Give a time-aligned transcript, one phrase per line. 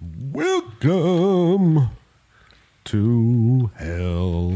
[0.00, 1.88] Welcome
[2.84, 4.52] to hell.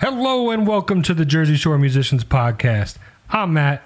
[0.00, 2.98] Hello and welcome to the Jersey Shore Musicians Podcast.
[3.30, 3.82] I'm Matt.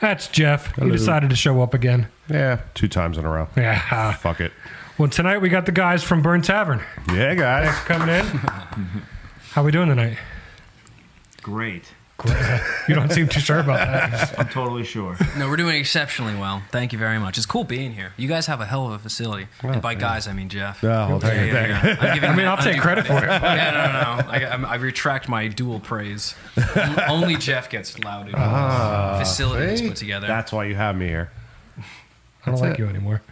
[0.00, 0.74] That's Jeff.
[0.76, 2.08] He decided to show up again.
[2.28, 3.48] yeah, two times in a row.
[3.56, 4.12] Yeah.
[4.14, 4.52] Fuck it.
[5.00, 7.74] Well, tonight we got the guys from Burn Tavern Yeah, guys.
[7.86, 8.26] coming in.
[9.52, 10.18] How we doing tonight?
[11.40, 11.84] Great.
[12.18, 12.60] Great.
[12.86, 14.34] You don't seem too sure about that.
[14.38, 15.16] I'm totally sure.
[15.38, 16.60] No, we're doing exceptionally well.
[16.70, 17.38] Thank you very much.
[17.38, 18.12] It's cool being here.
[18.18, 19.46] You guys have a hell of a facility.
[19.62, 20.84] and by guys, I mean Jeff.
[20.84, 21.90] Oh, well, thank you, thank you.
[22.06, 23.22] I'm giving I mean, that- I'll I'm take giving- credit for it.
[23.22, 24.30] Yeah, no, no, no.
[24.30, 26.34] I, I'm- I retract my dual praise.
[27.08, 28.34] Only Jeff gets lauded.
[28.36, 29.88] Ah, facility that's see?
[29.88, 30.26] put together.
[30.26, 31.30] That's why you have me here.
[32.44, 33.22] I don't like you anymore.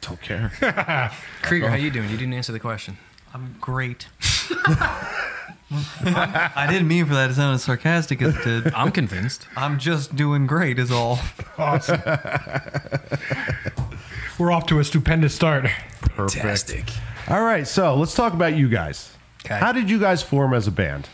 [0.00, 0.52] Don't care.
[1.42, 2.08] Krieger, how you doing?
[2.10, 2.98] You didn't answer the question.
[3.34, 4.06] I'm great.
[5.70, 8.74] I didn't mean for that to sound as sarcastic as it did.
[8.76, 9.46] I'm convinced.
[9.56, 11.18] I'm just doing great, is all.
[11.58, 12.00] Awesome.
[14.38, 15.66] We're off to a stupendous start.
[16.00, 16.98] Perfect.
[17.28, 19.12] All right, so let's talk about you guys.
[19.44, 19.58] Okay.
[19.58, 21.08] How did you guys form as a band?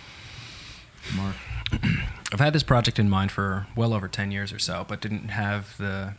[1.16, 1.34] Mark.
[2.32, 5.28] I've had this project in mind for well over 10 years or so, but didn't
[5.28, 6.14] have the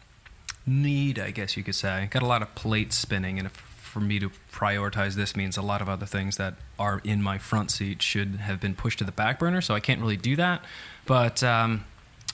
[0.65, 2.07] need, I guess you could say.
[2.11, 5.61] Got a lot of plates spinning, and if, for me to prioritize this means a
[5.61, 9.05] lot of other things that are in my front seat should have been pushed to
[9.05, 10.63] the back burner, so I can't really do that.
[11.05, 11.85] But um,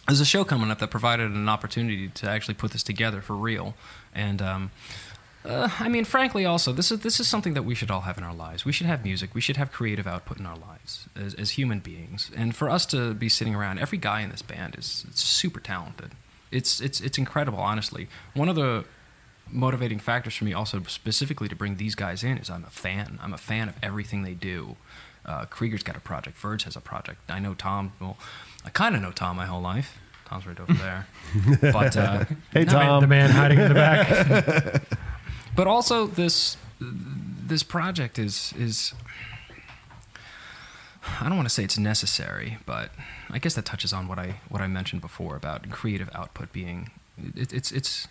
[0.08, 3.36] there's a show coming up that provided an opportunity to actually put this together for
[3.36, 3.76] real.
[4.14, 4.72] And um,
[5.46, 8.18] uh, I mean, frankly, also this is this is something that we should all have
[8.18, 8.66] in our lives.
[8.66, 9.34] We should have music.
[9.34, 12.32] We should have creative output in our lives as, as human beings.
[12.36, 16.12] And for us to be sitting around, every guy in this band is super talented.
[16.52, 18.08] It's it's it's incredible, honestly.
[18.34, 18.86] One of the
[19.50, 23.20] motivating factors for me, also specifically to bring these guys in, is I'm a fan.
[23.22, 24.78] I'm a fan of everything they do.
[25.26, 26.38] Uh, Krieger's got a project.
[26.38, 27.20] Verge has a project.
[27.30, 27.94] I know Tom.
[28.00, 28.18] Well,
[28.66, 30.00] I kind of know Tom my whole life.
[30.26, 31.08] Tom's right over there.
[31.74, 33.02] but uh, Hey, no, Tom.
[33.02, 34.84] The man hiding in the back.
[35.56, 38.94] but also this this project is is
[41.04, 42.92] I don't want to say it's necessary, but
[43.30, 46.92] I guess that touches on what I what I mentioned before about creative output being
[47.18, 48.08] it, it's it's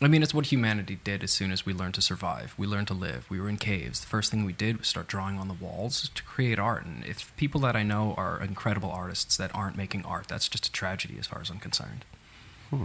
[0.00, 2.54] I mean it's what humanity did as soon as we learned to survive.
[2.58, 3.26] We learned to live.
[3.30, 4.00] We were in caves.
[4.00, 6.84] The first thing we did was start drawing on the walls to create art.
[6.84, 10.66] And if people that I know are incredible artists that aren't making art, that's just
[10.66, 12.04] a tragedy as far as I'm concerned.
[12.70, 12.84] Hmm.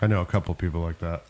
[0.00, 1.24] I know a couple people like that.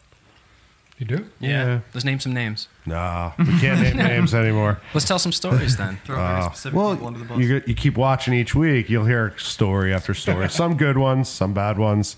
[0.99, 1.27] You do?
[1.39, 1.81] Yeah.
[1.95, 2.67] Let's name some names.
[2.85, 4.81] Nah, we can't name names anymore.
[4.95, 6.01] Let's tell some stories then.
[6.03, 7.39] Uh, Throw very specific Well, people under the bus.
[7.39, 10.49] you, you keep watching each week, you'll hear story after story.
[10.51, 12.17] some good ones, some bad ones.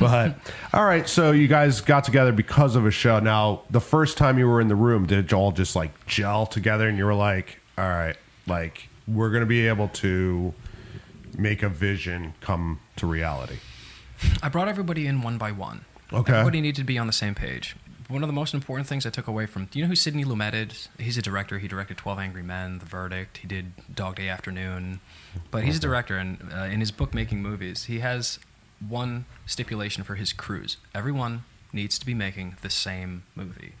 [0.00, 0.36] But
[0.72, 3.18] all right, so you guys got together because of a show.
[3.20, 6.46] Now, the first time you were in the room, did you all just like gel
[6.46, 10.54] together and you were like, all right, like we're going to be able to
[11.36, 13.58] make a vision come to reality?
[14.42, 15.84] I brought everybody in one by one.
[16.12, 16.32] Okay.
[16.32, 17.74] Everybody needed to be on the same page.
[18.08, 20.24] One of the most important things I took away from do you know who Sidney
[20.24, 20.88] Lumet is?
[20.98, 21.58] He's a director.
[21.58, 23.38] He directed Twelve Angry Men, The Verdict.
[23.38, 25.00] He did Dog Day Afternoon.
[25.50, 28.38] But he's a director, and uh, in his book Making Movies, he has
[28.86, 33.72] one stipulation for his crews: everyone needs to be making the same movie.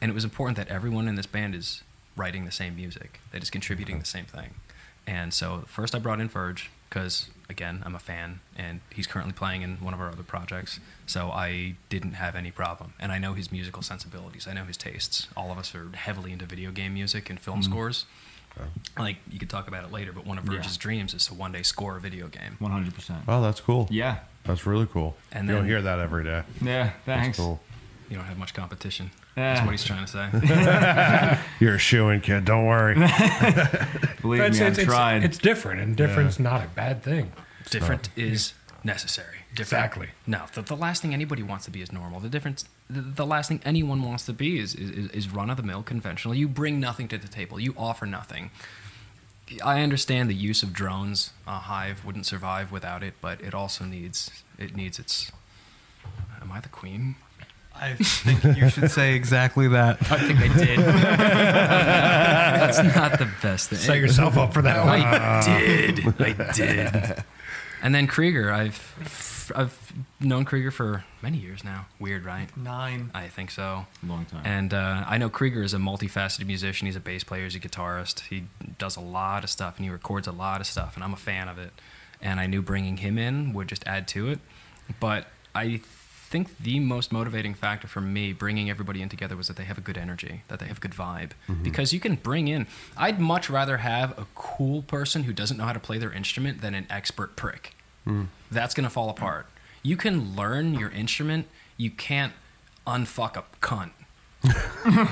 [0.00, 1.82] And it was important that everyone in this band is
[2.16, 4.54] writing the same music, that is contributing the same thing.
[5.06, 9.32] And so first I brought in Verge because again I'm a fan, and he's currently
[9.32, 10.80] playing in one of our other projects.
[11.06, 14.46] So I didn't have any problem, and I know his musical sensibilities.
[14.46, 15.28] I know his tastes.
[15.36, 18.04] All of us are heavily into video game music and film scores.
[18.98, 20.80] Like you could talk about it later, but one of Verge's Yeah.
[20.82, 22.56] dreams is to one day score a video game.
[22.60, 23.22] 100%.
[23.28, 23.86] Oh, that's cool.
[23.90, 24.18] Yeah.
[24.44, 25.14] That's really cool.
[25.30, 26.42] And you don't hear that every day.
[26.60, 27.38] Yeah, That's thanks.
[27.38, 27.60] cool.
[28.10, 29.10] You don't have much competition.
[29.38, 29.54] Yeah.
[29.54, 31.38] That's what he's trying to say.
[31.64, 32.44] You're a shoo-in kid.
[32.44, 32.94] Don't worry.
[34.20, 35.22] Believe It's, me, it's, I've it's, tried.
[35.24, 37.32] it's different, and different's not a bad thing.
[37.70, 39.38] Different is necessary.
[39.54, 39.60] Different.
[39.60, 40.08] Exactly.
[40.26, 42.20] No, the, the last thing anybody wants to be is normal.
[42.20, 45.56] The difference, the, the last thing anyone wants to be is is, is run of
[45.56, 46.34] the mill, conventional.
[46.34, 47.60] You bring nothing to the table.
[47.60, 48.50] You offer nothing.
[49.64, 51.32] I understand the use of drones.
[51.46, 55.30] A Hive wouldn't survive without it, but it also needs it needs its.
[56.40, 57.16] Am I the queen?
[57.80, 59.98] I think you should say exactly that.
[60.10, 60.78] I think I did.
[62.68, 63.78] That's not the best thing.
[63.78, 65.00] Set yourself up for that one.
[65.00, 66.20] I did.
[66.20, 67.24] I did.
[67.80, 71.86] And then Krieger, I've I've known Krieger for many years now.
[71.98, 72.54] Weird, right?
[72.56, 73.10] Nine.
[73.14, 73.86] I think so.
[74.06, 74.42] Long time.
[74.44, 76.86] And uh, I know Krieger is a multifaceted musician.
[76.86, 77.44] He's a bass player.
[77.44, 78.20] He's a guitarist.
[78.28, 78.44] He
[78.78, 80.94] does a lot of stuff and he records a lot of stuff.
[80.96, 81.72] And I'm a fan of it.
[82.20, 84.40] And I knew bringing him in would just add to it.
[84.98, 85.80] But I
[86.28, 89.78] think the most motivating factor for me bringing everybody in together was that they have
[89.78, 91.30] a good energy, that they have good vibe.
[91.48, 91.62] Mm-hmm.
[91.62, 92.66] Because you can bring in,
[92.96, 96.60] I'd much rather have a cool person who doesn't know how to play their instrument
[96.60, 97.74] than an expert prick.
[98.06, 98.26] Mm.
[98.50, 99.46] That's going to fall apart.
[99.82, 101.46] You can learn your instrument,
[101.76, 102.34] you can't
[102.86, 103.92] unfuck a cunt.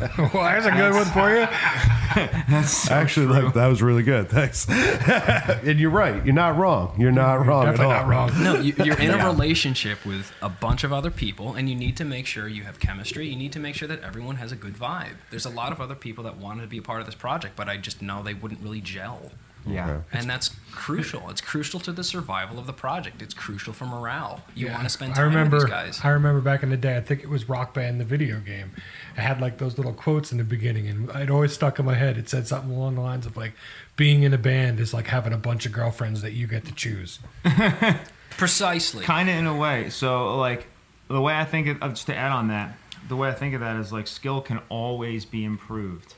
[0.18, 1.46] well, there's a good one for you.
[2.90, 4.28] Actually, like, that was really good.
[4.28, 4.66] Thanks.
[4.68, 6.24] and you're right.
[6.24, 6.94] You're not wrong.
[6.98, 7.66] You're not wrong.
[7.68, 8.00] at Definitely all.
[8.02, 8.42] not wrong.
[8.42, 11.96] No, you, you're in a relationship with a bunch of other people, and you need
[11.98, 13.28] to make sure you have chemistry.
[13.28, 15.14] You need to make sure that everyone has a good vibe.
[15.30, 17.54] There's a lot of other people that wanted to be a part of this project,
[17.54, 19.30] but I just know they wouldn't really gel.
[19.66, 19.88] Yeah.
[19.90, 20.02] Okay.
[20.12, 21.30] And that's crucial.
[21.30, 23.22] It's crucial to the survival of the project.
[23.22, 24.42] It's crucial for morale.
[24.54, 24.72] You Yeah.
[24.74, 26.00] want to spend I time remember, with these guys.
[26.04, 26.96] I remember back in the day.
[26.96, 28.72] I think it was Rock Band, the video game.
[29.16, 31.94] It had like those little quotes in the beginning, and it always stuck in my
[31.94, 32.18] head.
[32.18, 33.52] It said something along the lines of like,
[33.96, 36.72] "Being in a band is like having a bunch of girlfriends that you get to
[36.72, 37.20] choose."
[38.30, 39.04] Precisely.
[39.04, 39.90] Kind of in a way.
[39.90, 40.66] So, like,
[41.08, 42.76] the way I think of, uh, just to add on that,
[43.08, 46.14] the way I think of that is like skill can always be improved.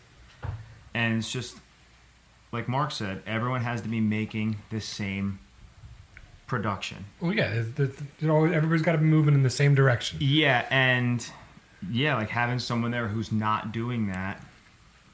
[0.95, 1.59] And it's just,
[2.57, 5.39] like Mark said, everyone has to be making the same
[6.47, 7.05] production.
[7.21, 10.19] Well, yeah, it's- it's- you know, everybody's got to be moving in the same direction.
[10.23, 11.29] Yeah, and
[11.91, 14.43] yeah, like having someone there who's not doing that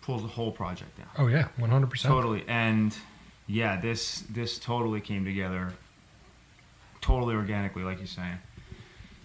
[0.03, 1.09] pulls the whole project down.
[1.19, 2.13] Oh yeah, one hundred percent.
[2.13, 2.45] Totally.
[2.49, 2.97] And
[3.47, 5.73] yeah, this this totally came together
[7.01, 8.39] totally organically, like you're saying.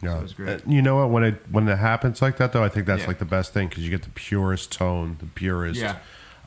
[0.02, 0.14] Yeah.
[0.14, 0.50] So it was great.
[0.50, 1.10] Uh, You know what?
[1.10, 3.08] When it when it happens like that, though, I think that's Yeah.
[3.08, 5.98] like the best thing because you get the purest tone, the purest Yeah.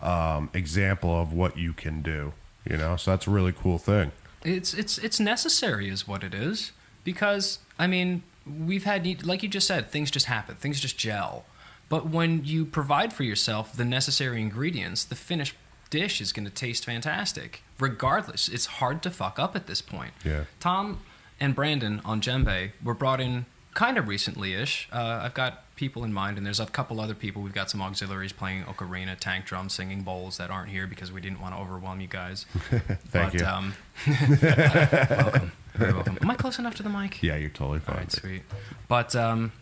[0.02, 2.32] Um, example of what you can do.
[2.68, 4.12] You know, so that's a really cool thing.
[4.44, 6.72] It's it's it's necessary, is what it is.
[7.04, 11.44] Because I mean, we've had like you just said, things just happen, things just gel.
[11.88, 15.56] But when you provide for yourself the necessary ingredients, the finished
[15.90, 17.62] dish is going to taste fantastic.
[17.78, 20.12] Regardless, it's hard to fuck up at this point.
[20.24, 20.44] Yeah.
[20.60, 21.00] Tom
[21.40, 24.88] and Brandon on Djembe were brought in kind of recently-ish.
[24.92, 27.40] Uh, I've got people in mind, and there's a couple other people.
[27.40, 31.22] We've got some auxiliaries playing ocarina, tank drums, singing bowls that aren't here because we
[31.22, 32.44] didn't want to overwhelm you guys.
[32.52, 33.46] Thank but, you.
[33.46, 33.74] Um,
[34.06, 36.18] welcome, very welcome.
[36.20, 37.22] Am I close enough to the mic?
[37.22, 37.96] Yeah, you're totally fine.
[37.96, 38.42] right, sweet.
[38.88, 39.52] But um,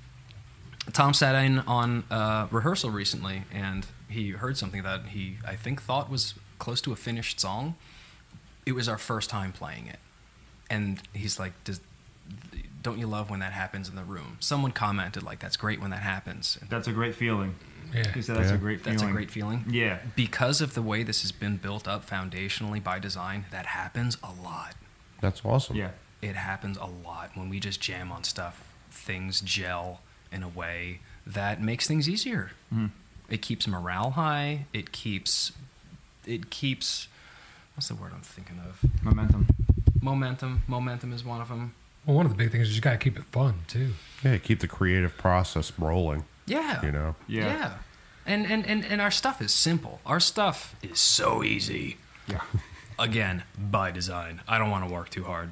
[0.93, 5.81] Tom sat in on uh, rehearsal recently, and he heard something that he, I think,
[5.81, 7.77] thought was close to a finished song.
[8.67, 10.01] It was our first time playing it,
[10.69, 11.81] and he's like, "Does
[12.89, 15.91] don't you love when that happens in the room?" Someone commented like, "That's great when
[15.91, 17.55] that happens." That's a great feeling.
[17.95, 18.13] Yeah.
[18.13, 18.57] He said that's Yeah.
[18.57, 18.99] a great feeling.
[18.99, 19.65] That's a great feeling.
[19.69, 19.99] Yeah.
[20.15, 24.31] Because of the way this has been built up foundationally by design, that happens a
[24.33, 24.75] lot.
[25.21, 25.77] That's awesome.
[25.77, 25.91] Yeah.
[26.21, 28.65] it happens a lot when we just jam on stuff.
[28.91, 30.01] Things gel
[30.33, 32.51] in a way that makes things easier.
[32.75, 32.91] Mhm.
[33.29, 34.67] It keeps morale high.
[34.73, 35.53] It keeps
[36.27, 37.07] it keeps
[37.77, 38.81] what's the word I'm thinking of?
[39.03, 39.47] Momentum.
[40.03, 40.63] Momentum.
[40.67, 41.73] Momentum is one of them.
[42.09, 43.93] Well, one of the big things is you got to keep it fun too.
[44.25, 46.25] Yeah, keep the creative process rolling.
[46.47, 46.83] Yeah.
[46.83, 47.17] You know.
[47.27, 47.75] Yeah.
[48.25, 50.01] And, and and and our stuff is simple.
[50.07, 51.99] Our stuff is so easy.
[52.27, 52.41] Yeah.
[52.99, 54.41] Again, by design.
[54.49, 55.51] I don't want to work too hard.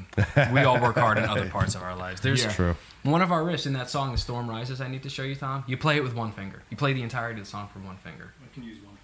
[0.50, 2.22] We all work hard in other parts of our lives.
[2.22, 2.52] There's Yeah.
[2.52, 2.76] True.
[3.02, 5.34] One of our riffs in that song, "The Storm Rises," I need to show you,
[5.36, 5.62] Tom.
[5.66, 6.62] You play it with one finger.
[6.70, 8.32] You play the entirety of the song from one finger.
[8.42, 8.96] I can use one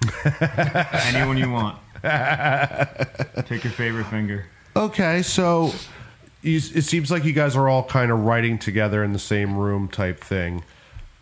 [0.00, 0.88] finger.
[1.04, 1.78] Anyone you want.
[3.46, 4.46] Take your favorite finger.
[4.74, 5.72] Okay, so
[6.42, 9.56] you, it seems like you guys are all kind of writing together in the same
[9.56, 10.64] room type thing.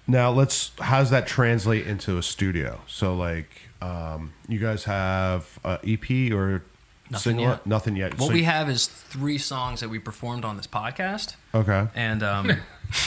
[0.06, 2.80] Now, let's how's that translate into a studio?
[2.86, 6.64] So, like, um, you guys have a EP or
[7.10, 7.44] Nothing single?
[7.46, 7.66] yet.
[7.66, 8.18] Nothing yet.
[8.18, 11.88] What So- we have is three songs that we performed on this podcast, okay.
[11.94, 12.52] and um,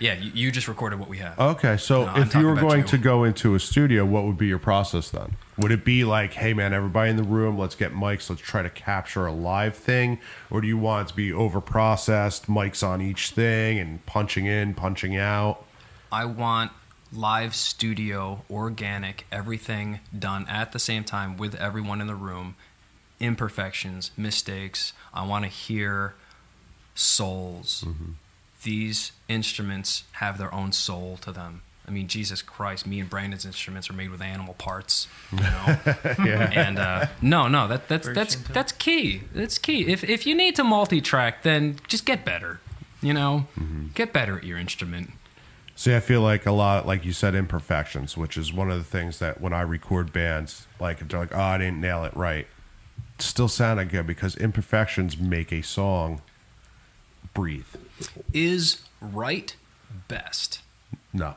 [0.00, 1.38] yeah, you, you just recorded what we have.
[1.38, 2.86] Okay, so No, I'm if you talking were about going you.
[2.88, 5.36] to go into a studio, what would be your process then?
[5.58, 8.62] Would it be like, hey man, everybody in the room, let's get mics, let's try
[8.62, 10.18] to capture a live thing?
[10.50, 14.46] Or do you want it to be over processed, mics on each thing and punching
[14.46, 15.64] in, punching out?
[16.10, 16.72] I want
[17.12, 22.54] live studio, organic, everything done at the same time with everyone in the room.
[23.22, 24.92] Imperfections, mistakes.
[25.14, 26.14] I want to hear
[26.94, 27.84] souls.
[28.64, 31.62] These instruments have their own soul to them.
[31.86, 35.78] I mean, Jesus Christ, me and Brandon's instruments are made with animal parts, you know.
[36.24, 36.50] Yeah.
[36.54, 38.52] and uh, no, no, that that's Very that's Shinto.
[38.52, 39.22] that's key.
[39.34, 39.86] That's key.
[39.88, 42.60] If if you need to multi-track, then just get better.
[43.00, 43.46] You know,
[43.94, 45.10] get better at your instrument.
[45.74, 48.84] See, I feel like a lot, like you said, imperfections, which is one of the
[48.84, 52.14] things that when I record bands, like if they're like, oh, I didn't nail it
[52.16, 52.46] right, it
[53.24, 56.20] still sounded good because imperfections make a song
[57.34, 57.66] breathe.
[58.32, 59.54] Is right
[60.08, 60.60] best.
[61.12, 61.34] No,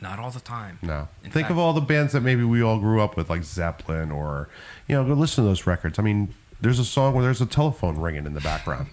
[0.00, 0.78] Not all the time.
[0.82, 1.08] no.
[1.24, 3.42] In Think fact- of all the bands that maybe we all grew up with, like
[3.44, 4.48] Zeppelin, or
[4.88, 5.98] you know, go listen to those records.
[5.98, 8.88] I mean, there's a song where there's a telephone ringing in the background.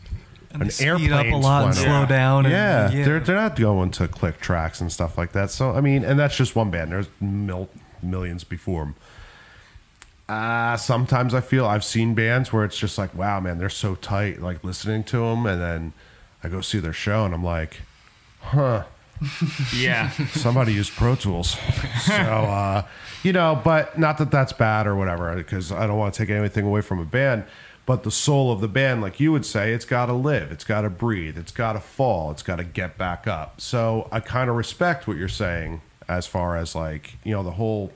[0.51, 2.45] And an they speed up a lot and slow down.
[2.45, 3.05] and- Yeah, yeah.
[3.05, 5.50] they're they're not going to click tracks and stuff like that.
[5.50, 6.91] So I mean, and that's just one band.
[6.91, 7.69] There's mil-
[8.03, 8.95] millions before them.
[10.30, 13.96] Uh, sometimes I feel I've seen bands where it's just like, wow, man, they're so
[13.96, 14.42] tight.
[14.42, 15.94] Like listening to them, and then
[16.44, 17.82] I go see their show, and I'm like,
[18.39, 18.84] huh.
[19.75, 20.10] Yeah.
[20.10, 21.56] somebody used Pro Tools.
[22.03, 22.84] So, uh,
[23.24, 26.30] you know, but not that that's bad or whatever, because I don't want to take
[26.30, 27.46] anything away from a band.
[27.86, 30.63] But the soul of the band, like you would say, it's got to live, it's
[30.65, 33.62] got to breathe, it's got to fall, it's got to get back up.
[33.62, 37.51] So I kind of respect what you're saying as far as like, you know, the
[37.51, 37.92] whole,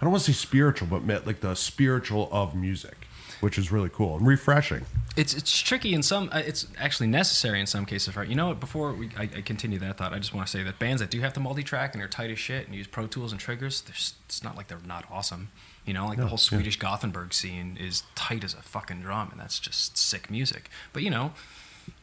[0.00, 3.06] I don't want to say spiritual, but like the spiritual of music,
[3.40, 4.84] which is really cool and refreshing.
[5.16, 6.30] It's it's tricky in some.
[6.32, 8.28] Uh, it's actually necessary in some cases, right?
[8.28, 8.60] You know what?
[8.60, 11.10] Before we, I, I continue that thought, I just want to say that bands that
[11.10, 13.80] do have to multi-track and are tight as shit and use Pro Tools and triggers,
[13.80, 15.48] there's, it's not like they're not awesome.
[15.84, 19.40] You know, like the whole Swedish Gothenburg scene is tight as a fucking drum, and
[19.40, 20.70] that's just sick music.
[20.92, 21.32] But you know,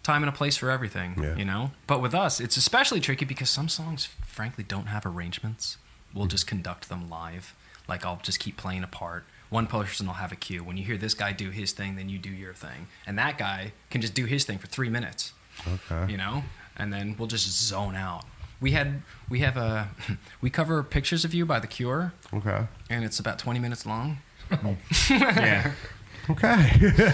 [0.03, 1.15] time and a place for everything.
[1.21, 1.37] Yeah.
[1.37, 5.77] You know, but with us, it's especially tricky because some songs, frankly, don't have arrangements.
[6.13, 7.53] We'll just conduct them live.
[7.87, 9.25] Like I'll just keep playing a part.
[9.49, 10.63] One person will have a cue.
[10.63, 13.37] When you hear this guy do his thing, then you do your thing, and that
[13.37, 15.33] guy can just do his thing for three minutes.
[15.67, 16.11] Okay.
[16.11, 16.43] You know,
[16.75, 18.25] and then we'll just zone out.
[18.59, 19.89] We had we have a
[20.41, 22.65] we cover pictures of you by The Cure, Okay.
[22.89, 24.17] and it's about twenty minutes long.
[25.09, 25.71] Yeah.
[26.27, 26.71] Okay.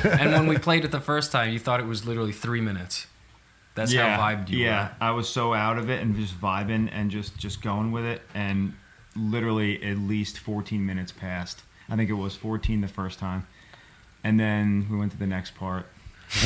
[0.09, 3.07] and when we played it the first time, you thought it was literally three minutes.
[3.75, 4.15] That's yeah.
[4.15, 4.65] how vibed you yeah.
[4.65, 4.71] were.
[4.71, 8.05] Yeah, I was so out of it and just vibing and just just going with
[8.05, 8.73] it and
[9.15, 11.61] literally at least 14 minutes passed.
[11.89, 13.47] I think it was 14 the first time.
[14.23, 15.87] And then we went to the next part.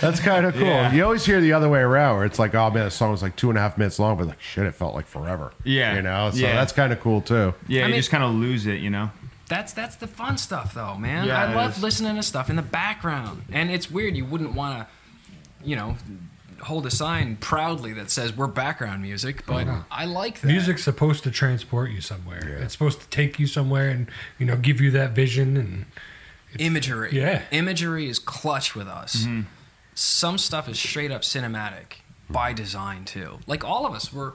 [0.00, 0.62] That's kind of cool.
[0.66, 0.92] Yeah.
[0.92, 3.22] You always hear the other way around, where it's like, oh man, the song was
[3.22, 5.52] like two and a half minutes long, but like shit, it felt like forever.
[5.64, 5.94] Yeah.
[5.96, 6.30] you know.
[6.32, 6.54] So Yeah.
[6.54, 7.54] that's kind of cool too.
[7.68, 9.10] Yeah, I you mean- just kind of lose it, you know?
[9.48, 11.26] That's that's the fun stuff, though, man.
[11.26, 11.82] Yeah, I love is.
[11.82, 14.16] listening to stuff in the background, and it's weird.
[14.16, 14.86] You wouldn't want to,
[15.68, 15.96] you know,
[16.62, 20.46] hold a sign proudly that says we're background music, but oh, I like that.
[20.46, 22.58] Music's supposed to transport you somewhere.
[22.60, 25.86] It's supposed to take you somewhere and you know give you that vision and
[26.58, 27.10] imagery.
[27.12, 27.42] Yeah.
[27.50, 29.24] imagery is clutch with us.
[29.24, 29.42] Mm-hmm.
[29.94, 33.38] Some stuff is straight up cinematic by design too.
[33.46, 34.32] Like all of us, we're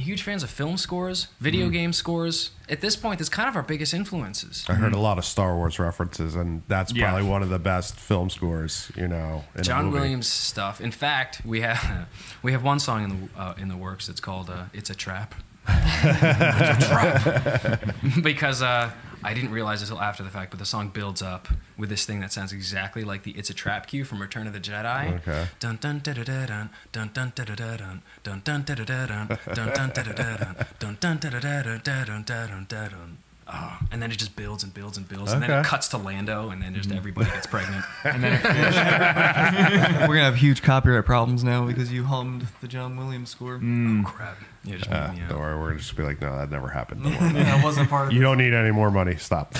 [0.00, 2.50] huge fans of film scores, video game scores.
[2.68, 4.64] At this point, it's kind of our biggest influences.
[4.68, 7.08] I heard a lot of Star Wars references, and that's Yeah.
[7.10, 8.90] probably one of the best film scores.
[8.96, 10.00] You know, in a John movie.
[10.00, 10.80] Williams stuff.
[10.80, 12.08] In fact, we have
[12.42, 14.08] we have one song in the uh, in the works.
[14.08, 15.34] It's called uh, "It's a Trap."
[15.68, 17.94] it's a trap.
[18.22, 18.90] because uh,
[19.22, 22.20] I didn't realize until after the fact, but the song builds up with this thing
[22.20, 25.16] that sounds exactly like the "It's a Trap" cue from Return of the Jedi.
[25.16, 25.46] Okay.
[25.60, 28.74] Dun dun da da da dun dun dun da da da dun dun dun da
[28.74, 31.80] da da dun dun dun da da da dun dun dun da da da dun
[31.82, 33.18] da dun da dun da dun.
[33.50, 35.68] Oh, and then it just builds and builds and builds, and then it Okay.
[35.68, 37.82] cuts to Lando, and then just everybody gets pregnant.
[38.04, 38.76] And then it finished.
[40.08, 43.58] We're gonna have huge copyright problems now because you hummed the John Williams score.
[43.58, 44.04] Mm.
[44.04, 44.36] Oh crap!
[44.64, 46.68] Yeah, just Uh, made me don't worry, we're gonna just be like, no, that never
[46.68, 47.02] happened.
[47.04, 47.32] Don't worry.
[47.42, 49.16] that wasn't part of you don't need any more money.
[49.16, 49.54] Stop.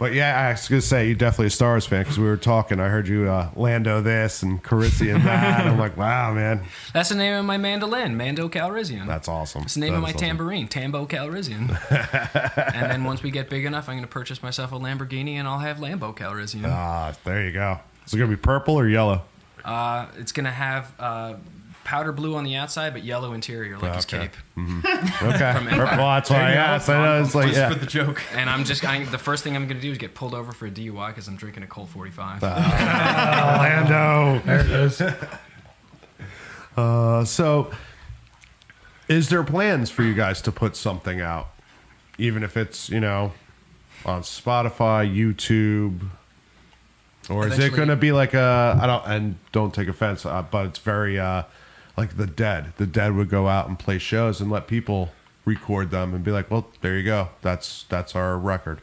[0.00, 2.80] But yeah, I was gonna say you're definitely a Stars fan because we were talking.
[2.80, 5.66] I heard you uh, Lando this and Calrissian that.
[5.66, 6.64] I'm like, wow, man,
[6.94, 9.06] That's the name of my mandolin, Mando Calrissian.
[9.06, 9.64] that's awesome.
[9.64, 10.20] It's the name That of my awesome.
[10.20, 11.68] tambourine, Tambo Calrissian.
[12.74, 15.46] and then once we get big enough, I'm going to purchase myself a Lamborghini and
[15.46, 16.64] I'll have Lambo Calrissian.
[16.66, 17.78] Ah, there you go.
[18.06, 19.20] Is it gonna be purple or yellow?
[19.62, 21.34] Uh, it's going to have uh,
[21.84, 24.28] powder blue on the outside, but yellow interior, like his Okay.
[24.28, 24.36] cape.
[25.22, 25.96] Okay, From purple.
[25.98, 26.88] Well, that's why I asked.
[26.88, 27.68] I know it's like, just yeah.
[27.70, 28.22] for the joke.
[28.34, 30.52] And I'm just, I, the first thing I'm going to do is get pulled over
[30.52, 32.42] for a DUI because I'm drinking a Colt 45.
[32.42, 34.40] Lando.
[34.44, 35.02] there it is.
[36.76, 37.70] Uh, so,
[39.08, 41.48] is there plans for you guys to put something out,
[42.16, 43.32] even if it's you know
[44.06, 46.08] on Spotify, YouTube,
[47.28, 50.42] or is it going to be like a I don't and don't take offense, uh,
[50.42, 51.42] but it's very uh,
[52.00, 52.72] like the Dead.
[52.78, 55.10] The Dead would go out and play shows and let people
[55.44, 57.28] record them and be like, well, there you go.
[57.42, 58.80] That's that's our record.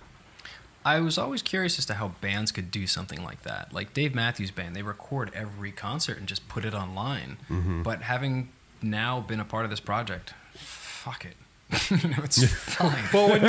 [0.85, 3.73] I was always curious as to how bands could do something like that.
[3.73, 7.37] Like Dave Matthews Band, they record every concert and just put it online.
[7.49, 7.81] Mm-hmm.
[7.81, 8.49] But having
[8.81, 11.35] now been a part of this project, fuck it.
[11.91, 13.03] you it's fine.
[13.13, 13.41] Well, when,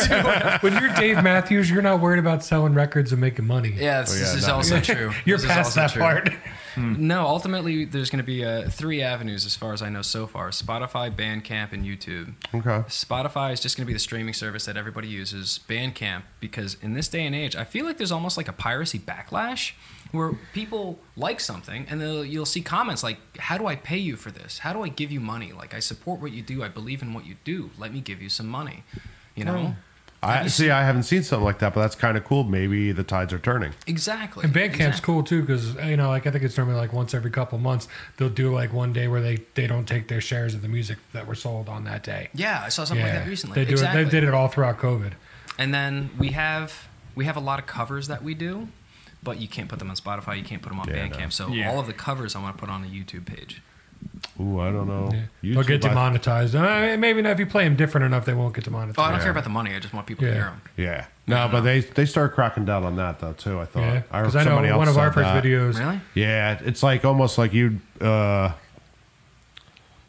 [0.60, 3.70] when you're Dave Matthews, you're not worried about selling records and making money.
[3.76, 5.12] Yeah, this, Oh, yeah, this is that- also true.
[5.25, 6.02] You're This is past also that true.
[6.02, 6.32] part.
[6.76, 10.28] No, ultimately, there's going to be uh, three avenues as far as I know so
[10.28, 12.34] far Spotify, Bandcamp, and YouTube.
[12.54, 12.87] Okay.
[12.88, 15.58] Spotify is just going to be the streaming service that everybody uses.
[15.68, 18.98] Bandcamp, because in this day and age, I feel like there's almost like a piracy
[19.00, 19.72] backlash
[20.12, 24.16] where people like something and they'll, you'll see comments like, How do I pay you
[24.16, 24.58] for this?
[24.58, 25.52] How do I give you money?
[25.52, 26.62] Like, I support what you do.
[26.62, 27.70] I believe in what you do.
[27.78, 28.84] Let me give you some money.
[29.34, 29.74] You know?
[30.20, 30.70] I see.
[30.70, 32.42] I haven't seen something like that, but that's kind of cool.
[32.42, 33.72] Maybe the tides are turning.
[33.86, 34.44] Exactly.
[34.44, 35.00] And Bandcamp's Exactly.
[35.02, 37.86] cool too because you know, like I think it's normally like once every couple months
[38.16, 40.98] they'll do like one day where they they don't take their shares of the music
[41.12, 42.30] that were sold on that day.
[42.34, 43.54] Yeah, I saw something like that recently.
[43.54, 44.00] They do exactly.
[44.00, 44.04] it.
[44.06, 45.12] They did it all throughout COVID.
[45.56, 48.68] And then we have we have a lot of covers that we do,
[49.28, 50.38] but you can't put them on Spotify.
[50.38, 51.20] You can't put them on Yeah, Bandcamp.
[51.20, 51.28] no.
[51.28, 51.70] So Yeah.
[51.70, 53.61] all of the covers I want to put on a YouTube page.
[54.40, 55.11] Ooh, I don't know.
[55.42, 55.54] Yeah.
[55.54, 56.54] They'll get YouTube, I- demonetized.
[56.54, 58.99] Uh, maybe not if you play them different enough, they won't get demonetized.
[58.99, 59.23] Oh, I don't Yeah.
[59.25, 59.75] care about the money.
[59.75, 60.30] I just want people Yeah.
[60.30, 60.61] to hear them.
[60.76, 61.04] Yeah.
[61.26, 63.61] No, but they they start cracking down on that though too.
[63.61, 63.80] I thought.
[63.80, 65.44] Yeah, I because I, know else one of our said first that.
[65.44, 65.78] videos.
[65.78, 66.00] Really?
[66.14, 67.80] Yeah, it's like almost like you.
[68.00, 68.52] Uh,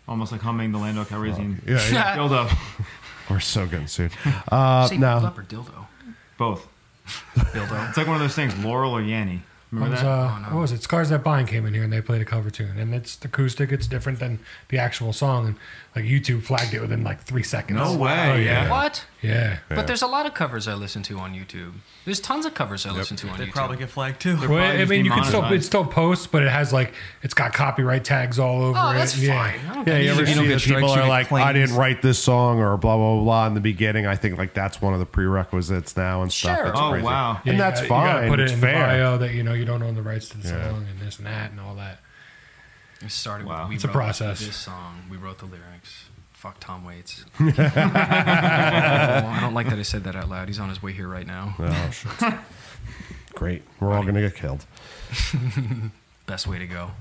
[0.08, 2.18] Almost like humming the Lando Calrissian yeah, yeah.
[2.18, 2.50] dildo.
[3.30, 4.12] we're so getting sued.
[4.52, 5.18] Uh, Say no.
[5.18, 5.86] up or dildo.
[6.38, 6.68] Both.
[7.89, 9.42] It's like one of those things, Laurel or Yanny.
[9.72, 10.10] What Remember was, that?
[10.10, 10.56] uh, Oh, no.
[10.56, 10.82] what was it?
[10.82, 13.72] Scars That Bind came in here and they played a cover tune, and it's acoustic.
[13.72, 15.56] It's different than the actual song, and
[15.96, 17.78] like YouTube flagged it within like three seconds.
[17.80, 18.70] No way, Oh, yeah.
[18.70, 19.06] What?
[19.22, 19.60] Yeah.
[19.68, 21.74] But there's a lot of covers I listen to on YouTube.
[22.06, 23.52] There's tons of covers I listen to on They YouTube.
[23.52, 24.38] probably get flagged too.
[24.48, 25.64] Well, I mean, you can still demonetized.
[25.64, 28.94] it still posts, but it has like it's got copyright tags all over oh, it.
[28.96, 29.34] that's yeah.
[29.52, 29.60] fine.
[29.70, 31.46] I don't Yeah, you ever If you don't see get people strikes, are get like,
[31.46, 34.08] I didn't write this song or blah blah blah in the beginning.
[34.08, 36.56] I think like that's one of the prerequisites now and stuff.
[36.58, 36.66] Sure.
[36.68, 37.06] That's Oh, crazy.
[37.06, 37.34] wow.
[37.34, 38.30] Yeah, and you that's gotta- You gotta fine.
[38.30, 38.88] put it it's in fair.
[38.88, 40.70] bio that you know you don't own the rights to the Yeah.
[40.72, 42.00] song and this and that and all that.
[43.01, 43.62] It started Wow.
[43.63, 44.39] with we It's a process.
[44.39, 46.06] This song, we wrote the lyrics.
[46.34, 47.25] Fuck Tom Waits.
[47.39, 50.48] I don't like that I said that out loud.
[50.48, 51.56] He's on his way here right now.
[51.60, 52.34] Oh shit.
[53.36, 53.63] Great.
[53.80, 54.66] We're all gonna get killed.
[56.25, 56.92] Best way to go.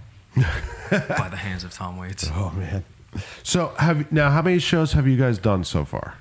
[0.91, 2.29] By the hands of Tom Waits.
[2.35, 2.85] Oh man.
[3.43, 6.15] So have now how many shows have you guys done so far?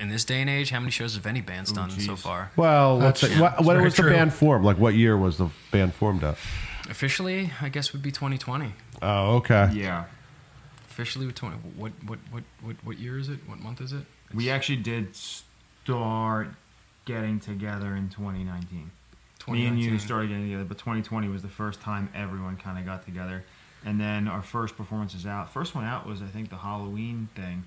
[0.00, 2.52] In this day and age, how many shows have any bands done so far?
[2.56, 4.12] Well, let's That's- say, what, that's when very was the true.
[4.12, 4.64] band formed?
[4.64, 6.36] Like what year was the band formed at?
[6.88, 8.74] Officially, I guess would be 2020.
[9.02, 9.70] Oh, okay.
[9.72, 10.04] Yeah.
[10.90, 11.56] Officially with 20.
[11.76, 13.38] What what what what what year is it?
[13.46, 14.02] What month is it?
[14.34, 16.48] We actually did start
[17.06, 18.90] getting together in 2019.
[19.48, 19.98] Me and you 2019.
[20.00, 23.44] started getting together, but 2020 was the first time everyone kind of got together.
[23.84, 25.52] And then our first performances out.
[25.52, 27.64] First one out was I think the Halloween thing.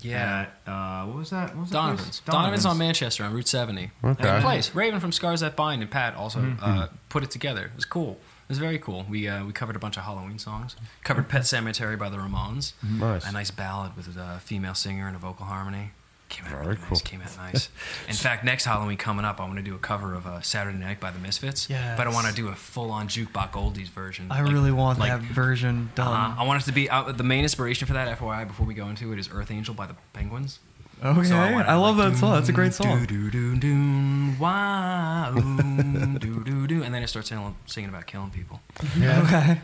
[0.00, 0.46] Yeah.
[0.66, 1.54] At, uh, what was that?
[1.54, 2.20] What was that Donovan's.
[2.20, 3.90] Donovan's on Manchester on Route 70.
[4.04, 4.22] Okay.
[4.22, 4.74] Good place.
[4.74, 6.62] Raven from Scars That Bind and Pat also Mm-hmm.
[6.62, 7.64] uh, put it together.
[7.66, 8.12] It was cool.
[8.12, 9.06] It was very cool.
[9.08, 10.76] We uh, we covered a bunch of Halloween songs.
[11.04, 12.74] Covered Pet Sematary by the Ramones.
[12.82, 13.26] Nice.
[13.26, 15.92] A nice ballad with a female singer and a vocal harmony.
[16.34, 16.88] Came out Very really cool.
[16.90, 17.02] nice.
[17.02, 17.68] Came out nice.
[18.08, 20.78] In fact, next Halloween coming up, I want to do a cover of uh, Saturday
[20.78, 21.70] Night by the Misfits.
[21.70, 21.94] Yeah.
[21.96, 24.26] But I want to do a full-on jukebox oldies version.
[24.30, 26.08] I Like- really want like, that version done.
[26.08, 28.18] uh, I want it to be uh, the main inspiration for that.
[28.18, 30.58] FYI, before we go into it, is Earth Angel by the Penguins.
[31.04, 32.32] okay, So I, want it love like, that song.
[32.34, 33.04] That's a great song.
[33.04, 38.06] Do do do do wow do do do, and then I start singing, singing about
[38.06, 38.60] killing people.
[38.98, 39.22] Yeah.
[39.22, 39.60] Okay.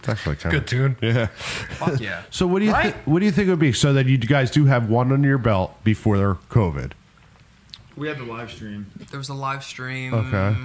[0.00, 0.96] It's actually kind Good tune.
[1.02, 1.26] Yeah.
[1.26, 2.22] Fuck yeah!
[2.30, 2.94] So what do you Right?
[2.94, 5.10] thi- what do you think it would be so that you guys do have one
[5.12, 6.92] under your belt before their COVID?
[7.96, 8.86] We had the live stream.
[9.10, 10.14] There was a live stream.
[10.14, 10.56] Okay.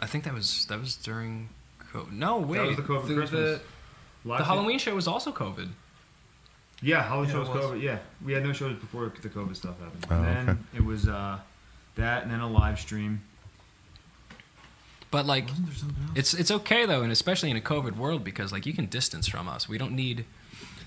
[0.00, 1.50] I think that was that was during.
[1.92, 3.30] Co- no wait, That was the COVID the, Christmas.
[3.30, 3.60] the,
[4.28, 5.68] Live the stream- Halloween show was also COVID.
[6.80, 7.64] Yeah, Halloween Yeah, show it was was.
[7.72, 7.82] COVID.
[7.82, 10.06] Yeah, we had no shows before the COVID stuff happened.
[10.10, 10.58] Oh, and then okay.
[10.76, 11.38] it was uh,
[11.96, 13.20] that, and then a live stream.
[15.10, 16.12] But like, Wasn't there something else?
[16.16, 19.26] It's it's okay though, and especially in a COVID world because like you can distance
[19.26, 19.68] from us.
[19.68, 20.24] We don't need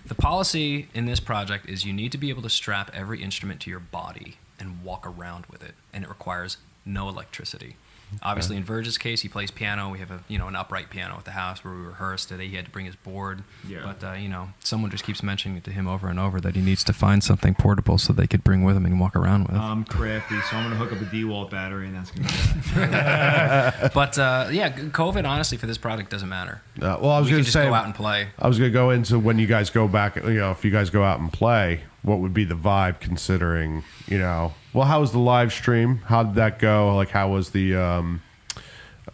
[0.05, 3.59] the policy in this project is you need to be able to strap every instrument
[3.61, 7.75] to your body and walk around with it, and it requires no electricity.
[8.23, 9.89] Obviously, in Verge's case, he plays piano.
[9.89, 12.47] We have a you know an upright piano at the house where we rehearse today.
[12.47, 13.81] He had to bring his board, Yeah.
[13.83, 16.55] but uh, you know someone just keeps mentioning it to him over and over that
[16.55, 19.47] he needs to find something portable so they could bring with him and walk around
[19.47, 19.55] with.
[19.57, 23.93] I'm crafty, so I'm gonna hook up a DeWalt battery, and that's gonna be that.
[23.93, 26.61] but uh, yeah, COVID honestly for this project doesn't matter.
[26.81, 28.29] Uh, well, I was we going can to just say go out and play.
[28.39, 30.15] I was going to go into when you guys go back.
[30.15, 32.99] You know, if you guys go out and play, what would be the vibe?
[32.99, 35.97] Considering you know, well, how was the live stream?
[36.05, 36.95] How did that go?
[36.95, 37.75] Like, how was the?
[37.75, 38.21] um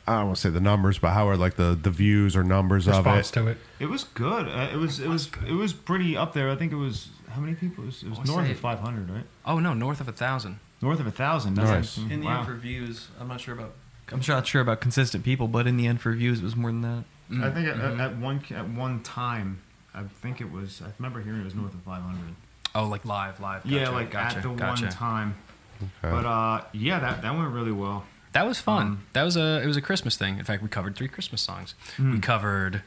[0.06, 2.44] I don't want to say the numbers, but how are like the the views or
[2.44, 3.42] numbers Response of it?
[3.44, 3.58] to it.
[3.80, 4.48] It was good.
[4.48, 6.50] Uh, it was it was it was pretty up there.
[6.50, 7.84] I think it was how many people?
[7.84, 9.24] It was, it was I north say- of 500, right?
[9.46, 10.60] Oh no, north of a thousand.
[10.82, 11.56] North of a thousand.
[11.56, 11.98] Nice.
[11.98, 12.38] In the wow.
[12.40, 13.74] end for views, I'm not sure about.
[14.12, 16.72] I'm not sure about consistent people, but in the end for views, it was more
[16.72, 17.04] than that.
[17.44, 18.00] I think at, Mhm.
[18.00, 19.62] at one at one time,
[19.94, 20.82] I think it was.
[20.86, 22.36] I remember hearing it was north of 500.
[22.76, 23.66] Oh, like live, live.
[23.66, 24.84] yeah, like gotcha, at the gotcha.
[24.86, 25.36] one time.
[25.82, 26.12] Okay.
[26.16, 28.04] But uh, yeah, that that went really well.
[28.34, 28.82] That was fun.
[28.88, 30.38] Um, that was a it was a Christmas thing.
[30.38, 31.76] In fact, we covered three Christmas songs.
[31.96, 32.12] Hmm.
[32.14, 32.84] We covered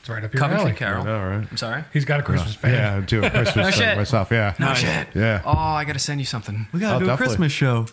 [0.00, 0.76] It's right up your Coventry alley.
[0.78, 1.06] Carol.
[1.08, 1.46] All right.
[1.50, 1.84] I'm sorry.
[1.92, 3.10] He's got a Christmas band.
[3.12, 3.96] Yeah, I'm a Christmas No thing shit.
[3.96, 4.30] myself.
[4.32, 4.54] Yeah.
[4.58, 4.78] No Nice.
[4.80, 5.08] shit.
[5.14, 5.42] Yeah.
[5.44, 6.66] Oh, I got to send you something.
[6.72, 7.16] We gotta Oh, do a.
[7.16, 7.86] Christmas show.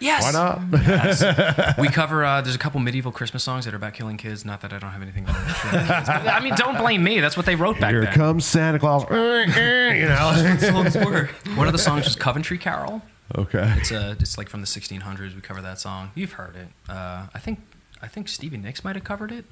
[0.00, 0.24] Yes.
[0.24, 1.78] Why not?
[1.78, 2.24] we cover.
[2.24, 4.44] Uh, there's a couple medieval Christmas songs that are about killing kids.
[4.44, 5.26] Not that I don't have anything.
[5.28, 6.08] on killing kids.
[6.08, 7.20] But, I mean, don't blame me.
[7.20, 8.14] That's what they wrote back Here then.
[8.14, 9.04] comes Santa Claus.
[9.08, 10.56] you know.
[10.58, 11.30] Songs were.
[11.54, 13.00] One of the songs was Coventry Carol.
[13.36, 13.74] Okay.
[13.78, 15.34] It's a it's like from the 1600s.
[15.34, 16.10] We cover that song.
[16.14, 16.68] You've heard it.
[16.88, 17.60] Uh, I think
[18.00, 19.44] I think Stevie Nicks might have covered it.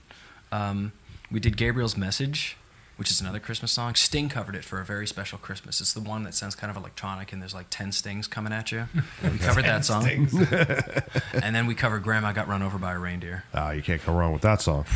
[0.52, 0.92] Um,
[1.30, 2.56] we did Gabriel's Message,
[2.96, 3.94] which is another Christmas song.
[3.94, 5.80] Sting covered it for a very special Christmas.
[5.80, 8.72] It's the one that sounds kind of electronic and there's like ten stings coming at
[8.72, 8.88] you.
[9.22, 10.06] we covered that song,
[11.42, 13.44] and then we covered Grandma Got Run Over by a Reindeer.
[13.54, 14.84] Ah, you can't go wrong with that song.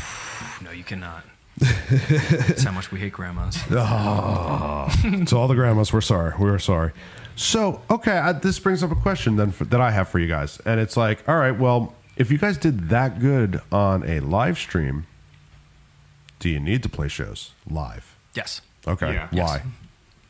[0.63, 1.25] No, you cannot.
[1.59, 3.57] That's how much we hate grandmas.
[3.73, 4.89] Ah.
[5.27, 6.33] to all the grandmas, we're sorry.
[6.39, 6.93] We're sorry.
[7.37, 10.29] So, okay, I, this brings up a question then for, that I have for you
[10.29, 14.21] guys, and it's like, all right, well, if you guys did that good on a
[14.21, 15.07] live stream,
[16.39, 18.17] do you need to play shows live?
[18.35, 19.29] Yes, Okay, Yeah.
[19.31, 19.63] why?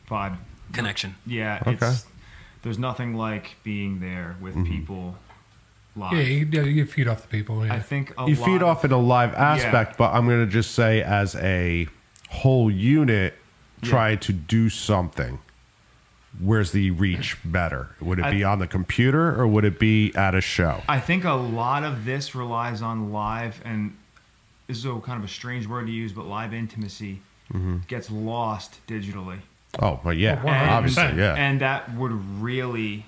[0.09, 0.37] Vibe.
[0.73, 1.15] connection.
[1.25, 1.61] Yeah.
[1.65, 1.87] Okay.
[1.87, 2.05] It's,
[2.63, 4.71] there's nothing like being there with mm-hmm.
[4.71, 5.17] people
[5.95, 6.13] live.
[6.13, 7.65] Yeah, you, yeah, you feed off the people.
[7.65, 7.73] Yeah.
[7.73, 10.45] I think a You lot feed of- off in a live aspect, but I'm going
[10.45, 11.87] to just say as a
[12.29, 13.35] whole unit
[13.81, 15.39] trying to do something.
[16.39, 17.95] Where's the reach better?
[18.01, 20.81] Would it I- be on the computer or would it be at a show?
[20.89, 23.95] I think a lot of this relies on live, and
[24.67, 27.21] this is a kind of a strange word to use, but live intimacy
[27.53, 27.77] Mm-hmm.
[27.87, 29.37] gets lost digitally.
[29.79, 30.67] Oh, well, yeah, Oh, 100%.
[30.71, 31.35] obviously, yeah.
[31.35, 33.05] And that would really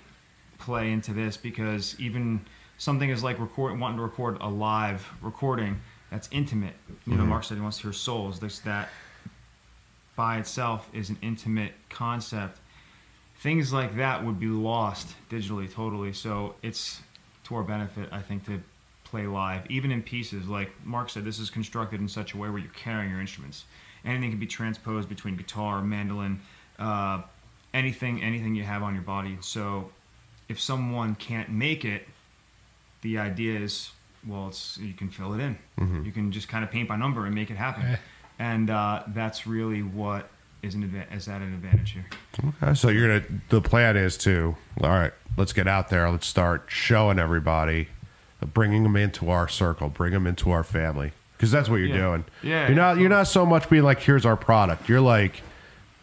[0.60, 2.42] play into this because even
[2.78, 6.76] something is like record, wanting to record a live recording that's intimate.
[7.06, 8.40] You know, Mark said he wants to hear souls.
[8.40, 8.90] This that
[10.16, 12.60] by itself is an intimate concept.
[13.40, 16.14] Things like that would be lost digitally totally.
[16.14, 17.02] So it's
[17.46, 18.62] to our benefit, I think, to
[19.04, 20.48] play live, even in pieces.
[20.48, 23.66] Like Mark said, this is constructed in such a way where you're carrying your instruments.
[24.06, 26.40] Anything can be transposed between guitar, mandolin,
[26.80, 27.22] uh,
[27.74, 29.38] anything, anything you have on your body.
[29.42, 29.92] So
[30.50, 32.08] if someone can't make it,
[33.08, 33.92] the idea is,
[34.28, 35.58] well, it's you can fill it in.
[36.06, 37.84] You can just kind of paint by number and make it happen.
[37.84, 37.98] Yeah.
[38.40, 40.30] And uh, that's really what
[40.62, 42.06] is an adva- is at an advantage here.
[42.62, 43.40] Okay, so you're gonna.
[43.50, 44.56] The plan is to.
[44.82, 46.10] All right, let's get out there.
[46.12, 47.88] Let's start showing everybody,
[48.54, 51.98] bringing them into our circle, bring them into our family, because that's what you're Yeah.
[52.10, 52.26] doing.
[52.44, 52.98] Yeah, you're not.
[52.98, 55.42] You're not so much being like, "Here's our product." You're like,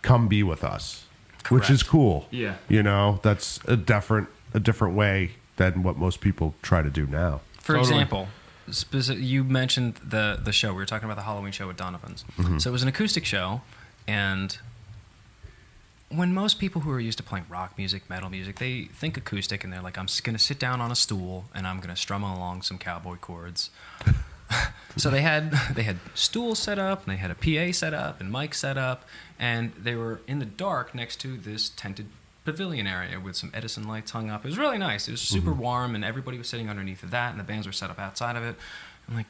[0.02, 1.04] "Come be with us,"
[1.50, 2.26] which is cool.
[2.30, 2.54] Yeah.
[2.68, 7.06] you know, that's a different a different way than what most people try to do
[7.06, 7.40] now.
[7.60, 7.94] For Totally.
[7.94, 8.28] example,
[8.68, 10.70] speci- you mentioned the the show.
[10.70, 12.24] We were talking about the Halloween show with Donovan's.
[12.36, 12.58] Mm-hmm.
[12.58, 13.62] So it was an acoustic show,
[14.06, 14.58] and
[16.10, 19.64] when most people who are used to playing rock music, metal music, they think acoustic,
[19.64, 22.22] and they're like, "I'm just gonna sit down on a stool and I'm gonna strum
[22.22, 23.70] along some cowboy chords."
[24.96, 28.20] so they had they had stools set up, and they had a PA set up,
[28.20, 29.04] and mic set up,
[29.38, 32.06] and they were in the dark next to this tented
[32.44, 34.44] pavilion area with some Edison lights hung up.
[34.44, 35.08] It was really nice.
[35.08, 35.60] It was super mm-hmm.
[35.60, 38.36] warm, and everybody was sitting underneath of that, and the bands were set up outside
[38.36, 38.56] of it.
[39.08, 39.26] I'm like,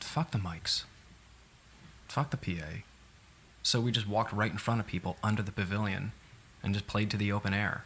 [0.00, 0.84] fuck the mics,
[2.08, 2.82] fuck the PA.
[3.62, 6.12] So we just walked right in front of people under the pavilion,
[6.62, 7.84] and just played to the open air.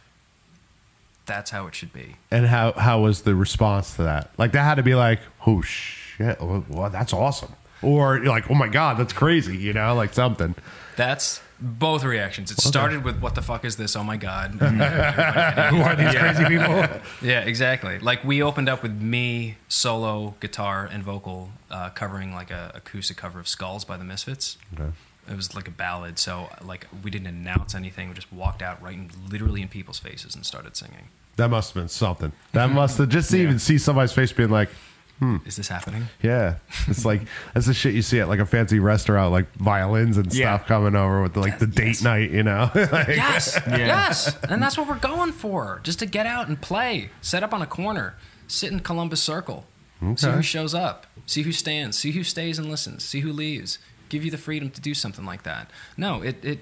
[1.25, 2.15] That's how it should be.
[2.31, 4.31] And how how was the response to that?
[4.37, 8.67] Like that had to be like, "Oh shit, well, that's awesome," or like, "Oh my
[8.67, 10.55] god, that's crazy," you know, like something.
[10.95, 12.51] That's both reactions.
[12.51, 13.95] It started with "What the fuck is this?
[13.95, 14.51] Oh my god!"
[15.71, 16.85] Who are these crazy people?
[17.21, 17.99] Yeah, exactly.
[17.99, 23.17] Like we opened up with me solo guitar and vocal uh, covering like a acoustic
[23.17, 24.57] cover of Skulls by the Misfits.
[24.73, 24.91] Okay.
[25.29, 28.09] It was like a ballad, so like we didn't announce anything.
[28.09, 31.09] We just walked out right in, literally in people's faces and started singing.
[31.37, 32.31] That must have been something.
[32.53, 34.69] That must have just to even see somebody's face being like,
[35.21, 35.37] Hmm.
[35.45, 36.07] Is this happening?
[36.23, 36.55] yeah,
[36.87, 37.21] it's like
[37.53, 40.57] that's the shit you see at like a fancy restaurant, like violins and Yeah.
[40.57, 42.71] stuff coming over with like the date night, you know.
[42.75, 43.77] Like, Yes, Yeah.
[43.77, 45.79] yes, and that's what we're going for.
[45.83, 48.15] Just to get out and play, set up on a corner,
[48.47, 49.65] sit in Columbus Circle,
[50.15, 53.77] see who shows up, see who stands, see who stays and listens, see who leaves.
[54.09, 55.69] Give you the freedom to do something like that.
[55.97, 56.59] No, it it.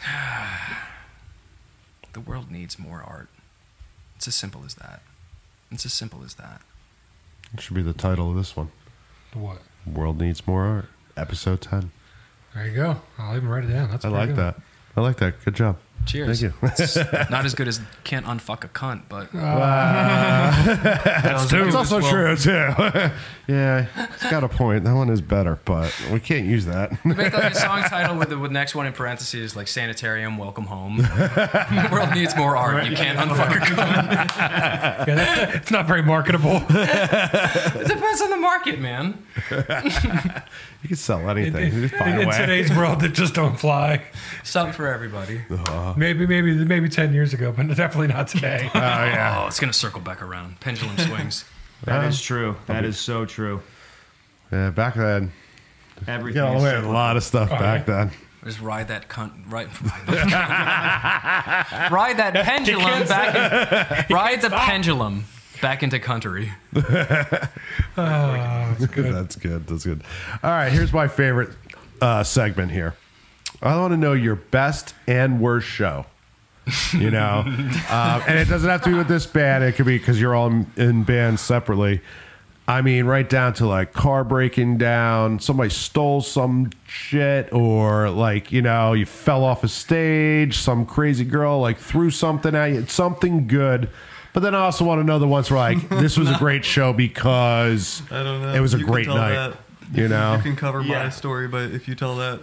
[2.12, 3.28] the world needs more art.
[4.16, 5.02] It's as simple as that.
[5.72, 6.60] It's as simple as that.
[7.54, 8.70] It should be the title of this one.
[9.34, 9.58] What?
[9.86, 10.86] World needs more art.
[11.16, 11.90] Episode ten.
[12.54, 12.96] There you go.
[13.18, 13.90] I'll even write it down.
[13.90, 14.36] That's I like good.
[14.36, 14.56] that.
[14.96, 15.42] I like that.
[15.44, 15.78] Good job.
[16.06, 16.40] Cheers.
[16.40, 16.68] Thank you.
[16.78, 16.96] It's
[17.30, 21.64] not as good as can't unfuck a cunt, but That's two.
[21.66, 22.50] It's also true too.
[23.48, 24.84] yeah, it's got a point.
[24.84, 27.04] That one is better, but we can't use that.
[27.04, 30.64] Make like a song title with the with next one in parentheses like sanitarium, welcome
[30.66, 30.98] home.
[30.98, 32.86] the world needs more art.
[32.86, 34.36] You can't unfuck a cunt.
[35.06, 36.62] Yeah, that- it's not very marketable.
[36.68, 39.24] It depends on the market, man.
[40.82, 41.72] You can sell anything.
[41.72, 44.02] in, You just in today's world, that just don't fly.
[44.42, 45.40] Something for everybody.
[45.48, 45.94] Uh-huh.
[45.96, 48.68] Maybe, maybe, maybe ten years ago, but definitely not today.
[48.74, 49.42] Oh yeah.
[49.42, 50.58] Oh, it's gonna circle back around.
[50.60, 51.44] Pendulum swings.
[51.84, 52.56] That is true.
[52.66, 53.62] That is so true.
[54.50, 54.70] Yeah.
[54.70, 55.32] Back then,
[56.00, 56.42] you Everything.
[56.42, 57.94] got is away so- with a lot of stuff Oh, back yeah.
[58.06, 58.10] then.
[58.44, 64.10] Just ride that cunt, ride, ride that, ride that pendulum back.
[64.10, 65.24] In, ride the pendulum
[65.62, 66.52] back into country.
[66.72, 67.46] That's
[68.86, 69.14] good.
[69.14, 69.66] That's good.
[69.66, 70.02] That's good.
[70.42, 71.50] All right, here's my favorite
[72.02, 72.94] uh, segment here.
[73.62, 76.04] I want to know your best and worst show.
[76.92, 79.64] You know, um, and it doesn't have to be with this band.
[79.64, 82.02] It could be because you're all in, in bands separately.
[82.68, 88.52] I mean, right down to like car breaking down, somebody stole some shit, or like,
[88.52, 92.86] you know, you fell off a stage, some crazy girl like threw something at you,
[92.86, 93.90] something good.
[94.32, 96.64] But then I also want to know the ones where like, this was a great
[96.64, 98.54] show because I don't know.
[98.54, 99.34] it was a You can great tell night.
[99.34, 99.56] that.
[99.94, 101.04] You know, You can cover Yeah.
[101.04, 102.40] my story, but if you tell that,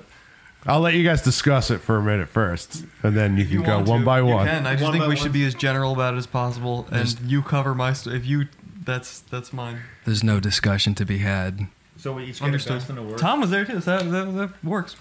[0.68, 3.64] I'll let you guys discuss it for a minute first, and then you can you
[3.64, 4.46] go want one to, by you one.
[4.46, 4.68] can.
[4.68, 5.24] I just One think by we one.
[5.24, 8.18] should be as general about it as possible, and Just- you cover my story.
[8.18, 8.48] If you,
[8.84, 9.80] that's that's mine.
[10.06, 11.68] There's no discussion to be had.
[11.98, 12.74] So we each get Understood.
[12.74, 13.20] a best and a worst.
[13.24, 14.96] Tom was there too, so that, that, that works.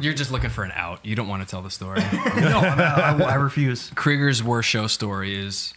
[0.00, 1.04] You're just looking for an out.
[1.04, 2.00] You don't want to tell the story.
[2.36, 3.90] no, I, I, I refuse.
[3.94, 5.74] Krieger's worst show story is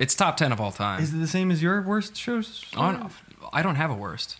[0.00, 1.00] it's top 10 of all time.
[1.00, 2.64] Is it the same as your worst shows?
[2.76, 3.08] On,
[3.52, 4.38] I don't have a worst.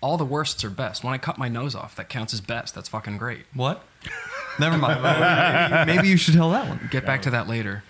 [0.00, 1.02] All the worsts are best.
[1.02, 2.74] When I cut my nose off, that counts as best.
[2.74, 3.46] That's fucking great.
[3.54, 3.82] What?
[4.60, 5.02] Never mind.
[5.02, 6.88] maybe, maybe you should tell that one.
[6.92, 7.82] Get back to that later.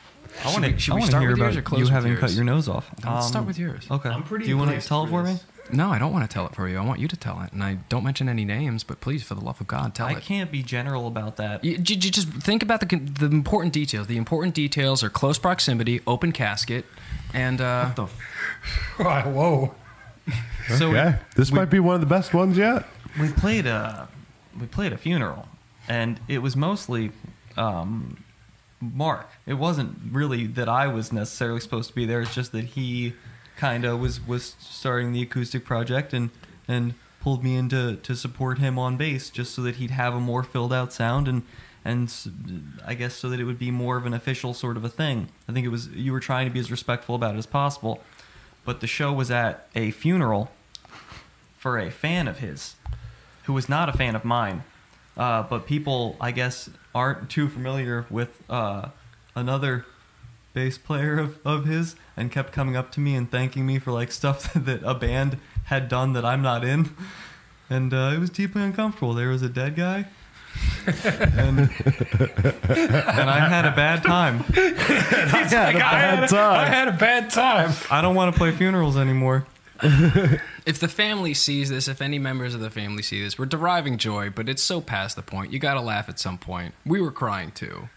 [0.45, 0.79] I want to.
[0.79, 2.13] should I we want to start hear with yours about or close you with having
[2.13, 2.21] yours?
[2.21, 2.89] cut your nose off.
[3.05, 3.87] Let's start Um, with yours.
[3.91, 4.09] Okay.
[4.09, 5.33] I'm pretty Do you want to pleased tell it for for me?
[5.35, 5.45] this.
[5.73, 6.77] No, I don't want to tell it for you.
[6.79, 7.53] I want you to tell it.
[7.53, 10.13] And I don't mention any names, but please, for the love of God, tell I
[10.13, 10.17] it.
[10.19, 11.65] I can't be general about that.
[11.65, 14.07] You, you- you just think about the the important details.
[14.07, 16.85] The important details are close proximity, open casket,
[17.33, 18.03] and uh, What the
[18.99, 19.75] f- Whoa.
[20.77, 22.87] So we- Okay, this we- might be one of the best ones yet.
[23.21, 24.09] we played a
[24.61, 25.49] we played a funeral,
[25.89, 27.11] and it was mostly
[27.57, 28.23] um,
[28.81, 29.29] Mark.
[29.47, 32.21] It wasn't really that I was necessarily supposed to be there.
[32.21, 33.15] It's just that he
[33.57, 36.31] kind of was was starting the acoustic project and
[36.67, 40.15] and pulled me in to, to support him on bass just so that he'd have
[40.15, 41.43] a more filled out sound and
[41.85, 42.11] and
[42.87, 45.29] I guess so that it would be more of an official sort of a thing.
[45.49, 48.01] I think it was you were trying to be as respectful about it as possible,
[48.65, 50.51] but the show was at a funeral
[51.57, 52.77] for a fan of his
[53.45, 54.65] who was not a fan of mine.
[55.17, 58.89] Uh, but people, I guess, aren't too familiar with uh,
[59.35, 59.87] another
[60.55, 63.93] bass player of, of his and kept coming up to me and thanking me for
[63.93, 66.95] like stuff that a band had done that I'm not in.
[67.69, 69.13] And uh, it was deeply uncomfortable.
[69.15, 70.07] There was a dead guy.
[70.87, 74.45] and, and I had a bad time.
[74.45, 77.73] He's like, I, had I had a bad time.
[77.91, 79.47] I don't want to play funerals anymore.
[79.83, 83.99] if the family sees this, if any members of the family see this, we're deriving
[83.99, 85.53] joy, but it's so past the point.
[85.53, 86.75] You got to laugh at some point.
[86.87, 87.89] We were crying too.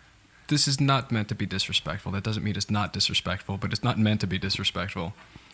[0.47, 2.11] This is not meant to be disrespectful.
[2.13, 5.13] That doesn't mean it's not disrespectful, but it's not meant to be disrespectful.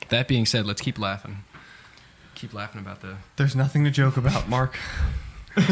[0.09, 1.43] That being said, let's keep laughing.
[2.35, 3.15] Keep laughing about the.
[3.35, 4.77] There's nothing to joke about, Mark.
[5.55, 5.67] It's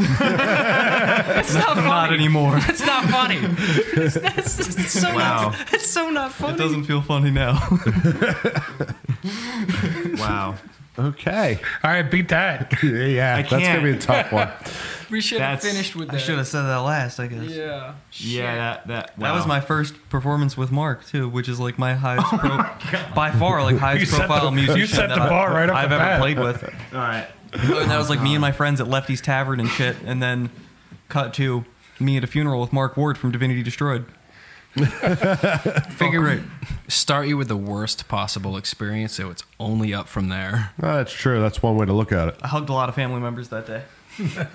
[1.56, 1.88] not funny.
[1.88, 2.54] Not anymore.
[2.64, 3.38] It's not funny.
[3.42, 5.50] It's, it's- it's so Wow.
[5.50, 6.54] not, it's so not funny.
[6.54, 7.60] It doesn't feel funny now.
[10.18, 10.56] Wow.
[10.99, 12.73] Okay, All right, beat that.
[12.84, 13.84] yeah, I that's gonna can't.
[13.84, 14.49] be a tough one.
[15.10, 16.15] we should have That's- finished with that.
[16.15, 17.43] I should have said that last, I guess.
[17.49, 17.93] Yeah.
[18.13, 19.47] Yeah, that that That was wow.
[19.47, 22.38] my first performance with Mark too, which is like my highest oh
[22.82, 25.30] pro- by far like You highest set profile the- musician you set that the I-
[25.30, 26.19] bar right off I've the ever bat.
[26.19, 26.63] played with.
[26.93, 27.27] All right.
[27.54, 28.58] And that was like me and my uh-huh.
[28.58, 30.49] friends at Lefty's Tavern and shit, and then
[31.10, 31.63] cut to
[31.99, 34.06] me at a funeral with Mark Ward from Divinity Destroyed.
[35.98, 36.42] Figure oh, great.
[36.88, 40.72] start you with the worst possible experience, so it's only up from there.
[40.82, 41.42] Oh, that's true.
[41.42, 42.38] That's one way to look at it.
[42.42, 43.84] I hugged a lot of family members that day.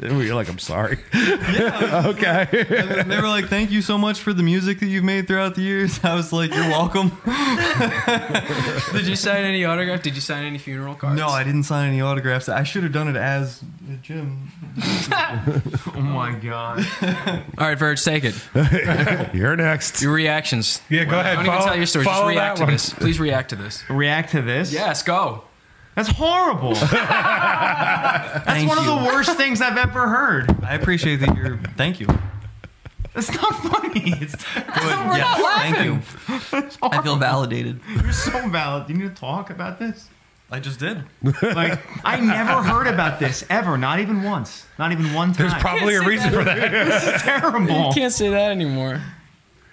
[0.00, 0.98] You're like, I'm sorry.
[1.14, 2.02] Yeah.
[2.06, 2.46] okay.
[2.50, 5.54] And they were like, "Thank you so much for the music that you've made throughout
[5.54, 7.10] the years." I was like, "You're welcome."
[8.92, 10.02] Did you sign any autograph?
[10.02, 11.18] Did you sign any funeral cards?
[11.18, 12.48] No, I didn't sign any autographs.
[12.48, 13.62] I should have done it as
[14.02, 14.50] Jim.
[15.94, 16.84] Oh my god.
[17.58, 18.34] All right, Verge, take it.
[19.34, 20.02] You're next.
[20.02, 20.80] Your reactions.
[20.90, 21.36] Yeah, go ahead.
[21.36, 22.04] Don't even tell your story.
[22.04, 22.72] Just react to one.
[22.72, 22.90] this.
[22.92, 23.88] Please react to this.
[23.88, 24.72] React to this.
[24.72, 25.44] Yes, go.
[25.94, 26.74] That's horrible.
[26.74, 28.90] That's Thank one you.
[28.92, 30.64] of the worst things I've ever heard.
[30.64, 31.58] I appreciate that you're.
[31.76, 32.08] Thank you.
[33.14, 34.12] That's not funny.
[34.20, 34.64] It's, Good.
[34.66, 36.72] yes, thank you.
[36.82, 37.80] I feel validated.
[38.02, 38.88] you're so valid.
[38.88, 40.08] Do you need to talk about this?
[40.50, 41.04] I just did.
[41.42, 43.78] Like I never heard about this ever.
[43.78, 44.66] Not even once.
[44.78, 45.48] Not even one time.
[45.48, 46.70] There's probably a reason for that.
[46.70, 47.86] this is terrible.
[47.86, 49.00] You can't say that anymore.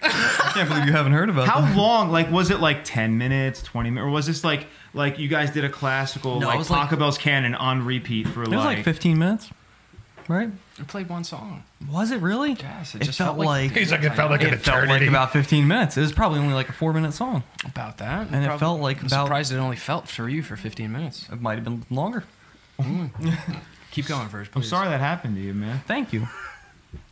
[0.02, 1.76] I can't believe you haven't heard about How that.
[1.76, 2.10] long?
[2.10, 5.50] Like, was it like ten minutes, twenty minutes, or was this like like you guys
[5.50, 8.56] did a classical No, like was like- Taco Bell's Canon on repeat for like It
[8.56, 9.50] was like, like 15 minutes,
[10.28, 10.50] right?
[10.78, 11.64] I played one song.
[11.90, 12.52] Was it really?
[12.54, 15.32] Yes, it, just felt like, He's like, it felt like an it felt like about
[15.32, 15.96] 15 minutes.
[15.96, 17.42] It was probably only like a four minute song.
[17.64, 18.28] about that.
[18.32, 21.28] And it felt like I'm about- surprised it only felt for you for 15 minutes.
[21.30, 22.24] It might have been longer.
[22.80, 23.10] Mm.
[23.92, 24.48] Keep going, Verge.
[24.54, 25.82] I'm sorry that happened to you, man.
[25.86, 26.26] Thank you.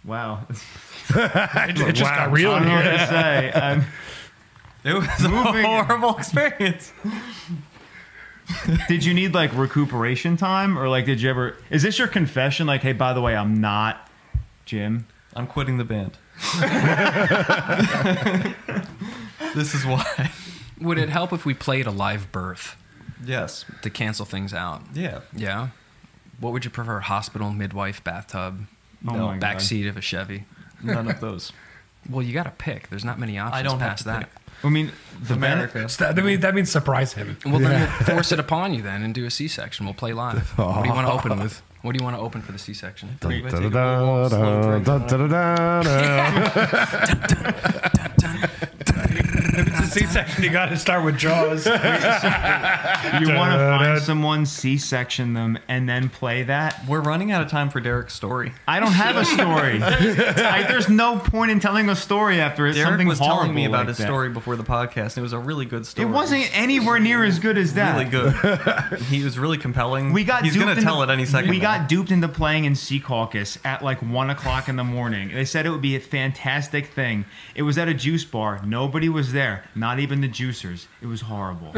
[0.05, 0.47] Wow.
[0.49, 0.57] It,
[1.17, 2.93] it just got I real don't know what here.
[2.97, 3.53] to say.
[3.55, 3.85] I'm,
[4.83, 6.93] It was Moving- a horrible experience.
[8.89, 11.57] Did you need like recuperation time, or like did you ever?
[11.71, 12.67] Is this your confession?
[12.67, 14.09] Like, hey, by the way, I'm not
[14.65, 15.07] Jim.
[15.35, 16.17] I'm quitting the band.
[19.55, 20.31] this is why.
[20.81, 22.77] Would it help if we played a live birth
[23.25, 23.65] Yes.
[23.83, 24.83] to cancel things out?
[24.95, 25.21] Yeah.
[25.35, 25.69] Yeah.
[26.39, 27.01] What would you prefer?
[27.01, 28.67] Hospital, midwife, bathtub,
[29.07, 29.41] Oh No, my god.
[29.41, 30.45] back seat of a Chevy?
[30.83, 31.53] None of those.
[32.09, 32.89] Well, you got to pick.
[32.89, 34.21] There's not many options I don't have past to that.
[34.21, 34.31] pick.
[34.63, 34.93] I mean,
[35.23, 35.89] the America.
[35.89, 37.37] So that, I mean, that means surprise him.
[37.45, 39.87] Well, then we'll force it upon you then and do a C-section.
[39.87, 40.51] We'll play live.
[40.59, 41.63] What do you want to open with?
[41.83, 43.19] What do you want to open for the C-section?
[43.21, 44.87] Take a little slow drink.
[49.53, 51.67] If it's a C-section, you got to start with Jaws.
[53.21, 56.87] You want to find someone, C-section them, and then play that?
[56.87, 58.53] We're running out of time for Derek's story.
[58.69, 59.83] I don't have a story.
[59.83, 63.65] I, there's no point in telling a story after it's Derek something was telling me
[63.65, 64.05] about like his that.
[64.05, 66.09] story before the podcast, and it was a really good story.
[66.09, 67.97] It wasn't anywhere near as good as that.
[67.97, 69.01] really good.
[69.05, 70.13] he was really compelling.
[70.13, 71.51] We got He's duped gonna into- tell it any second.
[71.51, 71.79] We now.
[71.79, 75.33] got duped into playing in Secaucus at like one o'clock in the morning.
[75.33, 77.25] They said it would be a fantastic thing.
[77.55, 78.61] It was at a juice bar.
[78.65, 80.87] Nobody was there, not even the juicers.
[81.03, 81.73] It was horrible.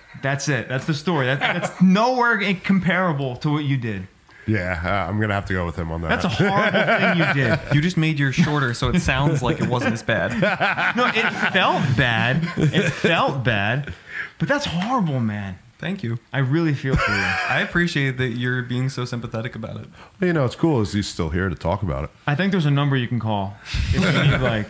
[0.22, 0.68] that's it.
[0.68, 1.26] That's the story.
[1.26, 4.06] That, that's nowhere comparable to what you did.
[4.46, 6.08] Yeah, uh, I'm gonna have to go with him on that.
[6.08, 7.74] That's a horrible thing you did.
[7.74, 10.32] You just made yours shorter, so it sounds like it wasn't as bad.
[10.96, 12.48] No, it felt bad.
[12.56, 13.92] It felt bad,
[14.38, 15.58] but that's horrible, man.
[15.78, 16.18] Thank you.
[16.32, 17.22] I really feel for you.
[17.48, 19.86] I appreciate that you're being so sympathetic about it.
[20.18, 22.10] Well, you know, it's cool is he's still here to talk about it.
[22.26, 23.54] I think there's a number you can call
[23.92, 24.66] if you need like.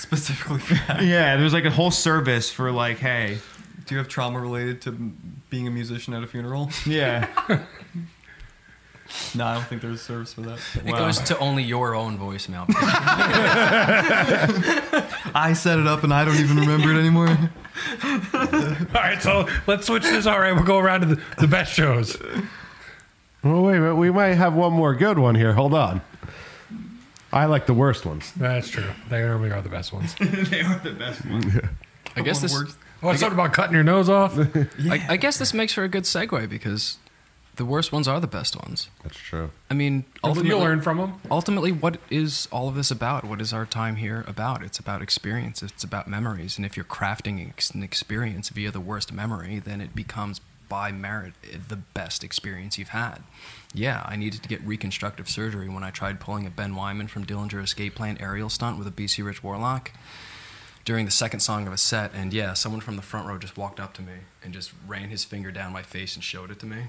[0.00, 1.02] Specifically for that.
[1.02, 3.38] Yeah, there's like a whole service for like, hey,
[3.86, 4.92] Do you have trauma related to
[5.50, 6.70] being a musician at a funeral?
[6.86, 7.26] yeah,
[9.34, 10.58] no, I don't think there's a service for that.
[10.76, 10.98] It Wow.
[11.00, 12.64] goes to only your own voicemail.
[15.34, 17.28] I set it up and I don't even remember it anymore.
[18.34, 20.26] All right, so let's switch this.
[20.26, 22.16] All right, we'll go around to the, the best shows.
[23.42, 25.52] Well, wait, a we might have one more good one here.
[25.54, 26.00] Hold on.
[27.32, 28.32] I like the worst ones.
[28.36, 28.90] That's true.
[29.08, 30.14] They normally are the best ones.
[30.20, 31.54] they are the best ones.
[32.16, 32.54] I guess this.
[33.02, 34.38] Oh, it's something about cutting your nose off.
[34.90, 36.98] I, I guess this makes for a good segue because
[37.56, 38.88] the worst ones are the best ones.
[39.02, 39.50] That's true.
[39.70, 41.20] I mean, ultimately, You'll ultimately, learn from them.
[41.30, 43.24] ultimately, what is all of this about?
[43.24, 44.62] What is our time here about?
[44.62, 45.62] It's about experience.
[45.62, 46.56] It's about memories.
[46.56, 51.34] And if you're crafting an experience via the worst memory, then it becomes by merit
[51.68, 53.22] the best experience you've had.
[53.72, 57.24] Yeah, I needed to get reconstructive surgery when I tried pulling a Ben Weinman from
[57.24, 59.92] Dillinger Escape Plan aerial stunt with a BC Rich Warlock
[60.84, 62.10] during the second song of a set.
[62.12, 65.08] And yeah, someone from the front row just walked up to me and just ran
[65.10, 66.86] his finger down my face and showed it to me.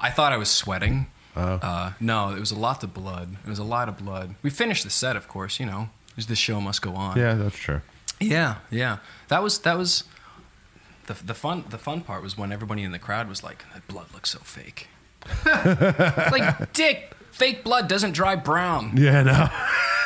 [0.00, 1.06] I thought I was sweating.
[1.34, 3.36] Uh, no, it was a lot of blood.
[3.44, 4.34] It was a lot of blood.
[4.42, 5.58] We finished the set, of course.
[5.58, 7.16] You know, the show must go on.
[7.16, 7.80] Yeah, that's true.
[8.20, 8.98] yeah, yeah.
[9.28, 10.04] That was that was
[11.06, 11.64] the the fun.
[11.70, 14.40] The fun part was when everybody in the crowd was like, "That blood looks so
[14.40, 14.88] fake."
[15.46, 18.96] Like, dick, fake blood doesn't dry brown.
[18.96, 19.48] Yeah, no.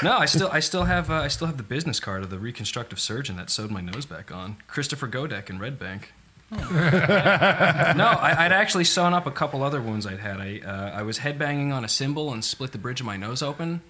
[0.02, 2.38] No, I still I still have uh, I still have the business card of the
[2.38, 6.12] reconstructive surgeon that sewed my nose back on, Christopher Godek in Red Bank.
[6.50, 10.40] no, I, I'd actually sewn up a couple other wounds I'd had.
[10.40, 13.42] I uh, I was headbanging on a cymbal and split the bridge of my nose
[13.42, 13.80] open,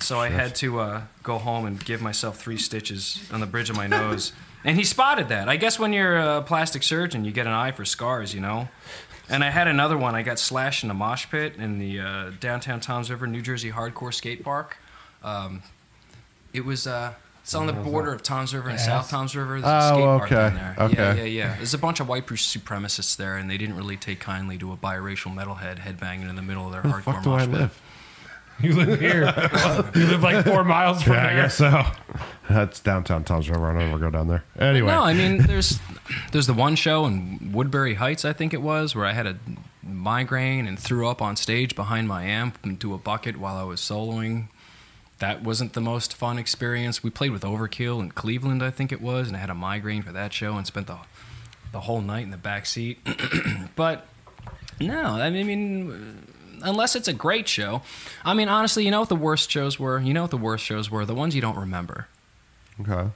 [0.00, 3.70] so I had to uh, go home and give myself three stitches on the bridge
[3.70, 4.32] of my nose.
[4.64, 5.48] And he spotted that.
[5.48, 8.68] I guess when you're a plastic surgeon, you get an eye for scars, you know.
[9.30, 10.14] And I had another one.
[10.14, 13.70] I got slashed in a mosh pit in the uh, downtown Toms River, New Jersey
[13.70, 14.76] hardcore skate park.
[15.22, 15.62] Um,
[16.52, 18.84] it was uh, it's on the border of Toms River and Ass?
[18.86, 19.60] South Toms River.
[19.60, 20.74] There's Oh, a skate park okay, down there.
[20.78, 21.18] Yeah, okay.
[21.18, 21.56] yeah, yeah.
[21.56, 24.76] There's a bunch of white supremacists there, and they didn't really take kindly to a
[24.76, 27.46] biracial metalhead headbanging in the middle of their Where the hardcore fuck do mosh I
[27.46, 27.54] pit.
[27.54, 27.80] live?
[28.62, 29.24] You live here.
[29.94, 31.42] you live like four miles from Yeah, I there.
[31.42, 31.82] guess so.
[32.48, 33.70] That's downtown Tom's River.
[33.70, 34.44] I don't ever go down there.
[34.58, 34.88] Anyway.
[34.88, 35.78] No, I mean there's
[36.32, 39.36] there's the one show in Woodbury Heights, I think it was, where I had a
[39.82, 43.80] migraine and threw up on stage behind my amp into a bucket while I was
[43.80, 44.48] soloing.
[45.20, 47.02] That wasn't the most fun experience.
[47.02, 50.02] We played with Overkill in Cleveland, I think it was, and I had a migraine
[50.02, 50.98] for that show and spent the
[51.72, 52.98] the whole night in the back seat.
[53.76, 54.06] but
[54.80, 56.26] no, I mean
[56.62, 57.82] unless it's a great show.
[58.24, 59.98] I mean honestly, you know what the worst shows were?
[60.00, 61.04] You know what the worst shows were?
[61.04, 62.08] The ones you don't remember
[62.80, 63.10] okay.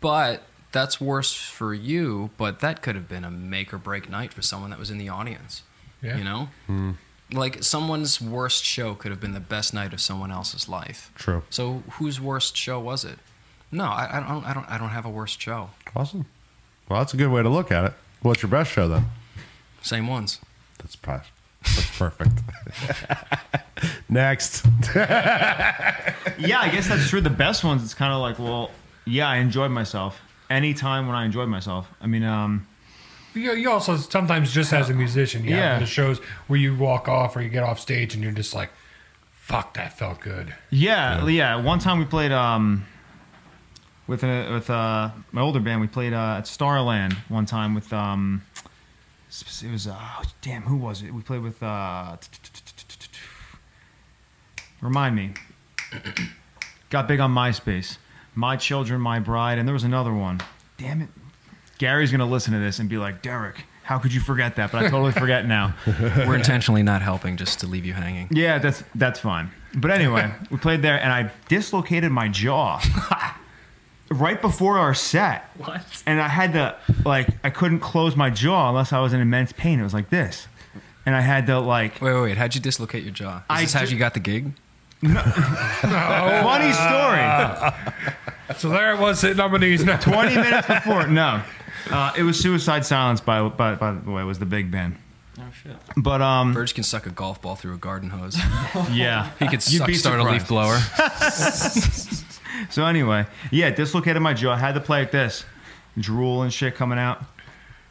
[0.00, 4.32] but that's worse for you but that could have been a make or break night
[4.32, 5.62] for someone that was in the audience
[6.02, 6.16] Yeah.
[6.18, 6.92] you know hmm.
[7.32, 11.42] like someone's worst show could have been the best night of someone else's life True.
[11.50, 13.18] so whose worst show was it
[13.72, 16.26] no i, I don't i don't i don't have a worst show Awesome.
[16.88, 17.92] Well, that's a good way to look at it.
[18.22, 19.06] What's your best show then?
[19.82, 20.40] same ones
[20.78, 21.26] That's probably
[21.62, 22.32] That's perfect.
[24.08, 24.66] Next.
[24.94, 27.20] yeah, I guess that's true.
[27.20, 28.70] The best ones, it's kind of like, well,
[29.04, 30.20] yeah, I enjoyed myself.
[30.50, 31.88] Anytime when I enjoyed myself.
[32.00, 32.66] I mean, um,
[33.34, 35.72] You, you also sometimes just as a musician, you Yeah.
[35.72, 38.54] have the shows where you walk off or you get off stage and you're just
[38.54, 38.70] like,
[39.32, 41.56] "Fuck, that felt good." yeah, yeah.
[41.56, 42.86] One time we played um,
[44.06, 45.80] with a, with uh, my older band.
[45.82, 48.42] We played uh, at Starland one time with um,
[49.28, 51.12] it was uh, oh, damn, who was it?
[51.12, 52.16] We played with uh,
[54.80, 55.34] remind me.
[56.90, 57.98] Got big on MySpace.
[58.34, 60.40] My Children, My Bride, and there was another one.
[60.76, 61.08] Damn it.
[61.78, 64.72] Gary's going to listen to this and be like, Derek, how could you forget that?
[64.72, 65.74] But I totally forget now.
[65.86, 68.28] We're intentionally not helping just to leave you hanging.
[68.30, 69.50] Yeah, that's that's fine.
[69.74, 72.80] But anyway, we played there and I dislocated my jaw
[74.10, 75.44] right before our set.
[75.58, 76.02] What?
[76.06, 79.52] And I had to like I couldn't close my jaw unless I was in immense
[79.52, 79.80] pain.
[79.80, 80.46] It was like this.
[81.06, 82.36] And I had to like Wait, wait, wait.
[82.36, 83.38] How'd you dislocate your jaw?
[83.38, 84.52] Is I this how ju- you got the gig?
[85.02, 85.20] No.
[85.22, 88.56] Funny story.
[88.58, 89.84] So there it was sitting on my knees.
[89.84, 89.96] Now.
[89.98, 91.06] 20 minutes before.
[91.06, 91.42] No.
[91.90, 94.96] Uh, it was Suicide Silence by, by by the way, it was the big band.
[95.40, 95.76] Oh shit.
[95.96, 98.36] But um Verge can suck a golf ball through a garden hose.
[98.90, 99.30] yeah.
[99.38, 100.48] He could You'd suck, be start a leaf surprised.
[100.48, 100.78] blower.
[102.70, 104.52] So anyway, yeah, dislocated my jaw.
[104.52, 105.44] I Had to play like this,
[105.98, 107.24] drool and shit coming out.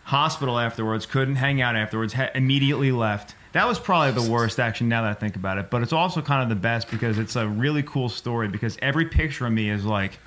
[0.06, 1.06] Hospital afterwards.
[1.06, 2.14] Couldn't hang out afterwards.
[2.14, 3.36] Ha- immediately left.
[3.52, 5.70] That was probably the worst action now that I think about it.
[5.70, 8.48] But it's also kind of the best because it's a really cool story.
[8.48, 10.20] Because every picture of me is like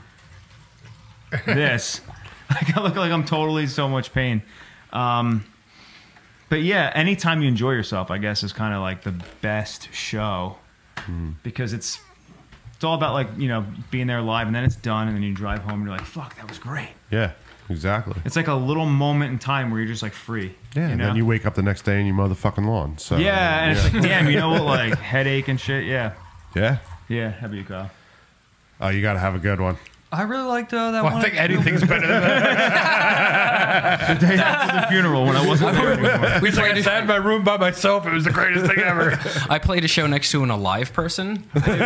[1.46, 2.00] this.
[2.50, 4.42] like I look like I'm totally in so much pain.
[4.92, 5.44] Um,
[6.48, 10.56] but yeah, anytime you enjoy yourself, I guess is kind of like the best show
[11.42, 12.00] because it's
[12.80, 15.22] it's all about like you know being there live and then it's done and then
[15.22, 17.32] you drive home and you're like fuck that was great Yeah,
[17.68, 18.14] exactly.
[18.24, 20.98] it's like a little moment in time where you're just like free Yeah, you and
[20.98, 21.06] know?
[21.08, 22.96] then you wake up the next day and you mow the fucking lawn.
[22.96, 26.14] So yeah and it's like damn you know what like headache and shit yeah
[26.56, 26.78] yeah.
[27.06, 27.90] yeah how about you Kyle
[28.80, 29.76] Oh, you got to have a good one.
[30.12, 31.20] I really liked uh, that Well, one.
[31.20, 34.08] I think anything's better than that.
[34.20, 37.06] the day after the funeral when I wasn't there anymore It's like I sat in
[37.06, 38.06] my room by myself.
[38.06, 39.18] It was the greatest thing ever.
[39.48, 41.44] I played a show next to an alive person.
[41.54, 41.80] played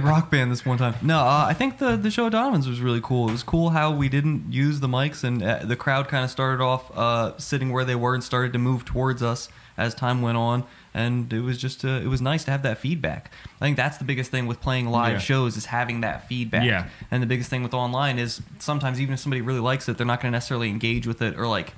[0.00, 0.94] rock band this one time.
[1.02, 3.28] No, uh, I think the the show at Donovan's was really cool.
[3.28, 6.30] It was cool how we didn't use the mics and uh, the crowd kind of
[6.30, 10.20] started off uh, sitting where they were and started to move towards us as time
[10.20, 10.64] went on.
[10.92, 13.30] And it was just uh, it was nice to have that feedback.
[13.60, 15.18] I think that's the biggest thing with playing live Yeah.
[15.18, 16.64] shows is having that feedback.
[16.64, 16.88] Yeah.
[17.10, 20.06] And the biggest thing with online is sometimes even if somebody really likes it, they're
[20.06, 21.74] not going to necessarily engage with it or like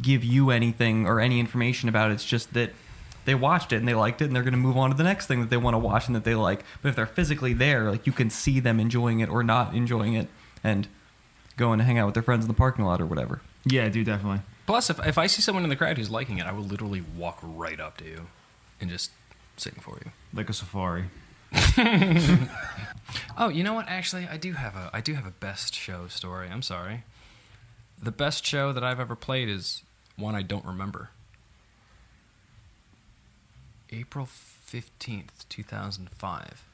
[0.00, 2.14] give you anything or any information about it.
[2.14, 2.70] It's just that
[3.26, 5.02] they watched it and they liked it and they're going to move on to the
[5.04, 6.64] next thing that they want to watch and that they like.
[6.80, 10.14] But if they're physically there, like you can see them enjoying it or not enjoying
[10.14, 10.28] it
[10.62, 10.88] and
[11.58, 13.40] going to hang out with their friends in the parking lot or whatever.
[13.64, 16.46] yeah dude definitely Plus, if, if I see someone in the crowd who's liking it,
[16.46, 18.26] I will literally walk right up to you
[18.88, 19.10] just
[19.56, 20.10] sing for you.
[20.32, 21.04] like a safari
[23.36, 23.88] Oh, you know what?
[23.88, 26.48] Actually, I do have a I do have a best show story.
[26.50, 27.04] I'm sorry.
[28.00, 29.82] The best show that I've ever played is
[30.16, 31.10] one I don't remember.
[33.90, 36.64] April 15th, 2005.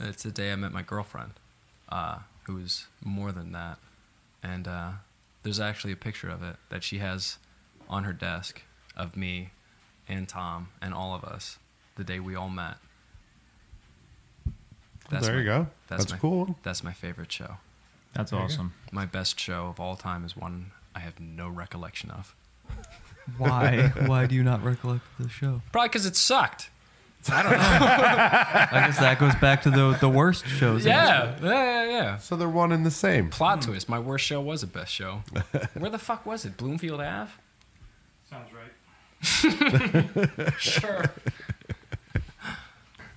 [0.00, 1.32] It's the day I met my girlfriend,
[1.90, 3.78] uh, who was more than that.
[4.42, 4.90] And uh,
[5.42, 7.38] there's actually a picture of it that she has
[7.88, 8.62] on her desk
[8.96, 9.50] of me
[10.08, 11.58] and Tom and all of us
[11.96, 12.76] the day we all met.
[15.10, 15.66] there my- you go.
[15.88, 16.56] That's, my, cool.
[16.62, 17.56] That's my favorite show.
[18.14, 22.10] that's There awesome My best show of all time is one I have no recollection
[22.10, 22.34] of.
[23.38, 23.92] Why?
[24.06, 25.62] Why do you not recollect the show?
[25.72, 26.70] Probably because it sucked.
[27.30, 27.58] I don't know.
[27.58, 30.84] I guess that goes back to the the worst shows.
[30.84, 32.16] yeah, yeah, yeah, yeah.
[32.18, 33.30] So they're one and the same.
[33.30, 35.22] Plot twist: My worst show was a best show.
[35.72, 36.58] Where the fuck was it?
[36.58, 37.30] Bloomfield Ave.
[38.28, 38.63] Sounds right.
[40.58, 41.04] Sure.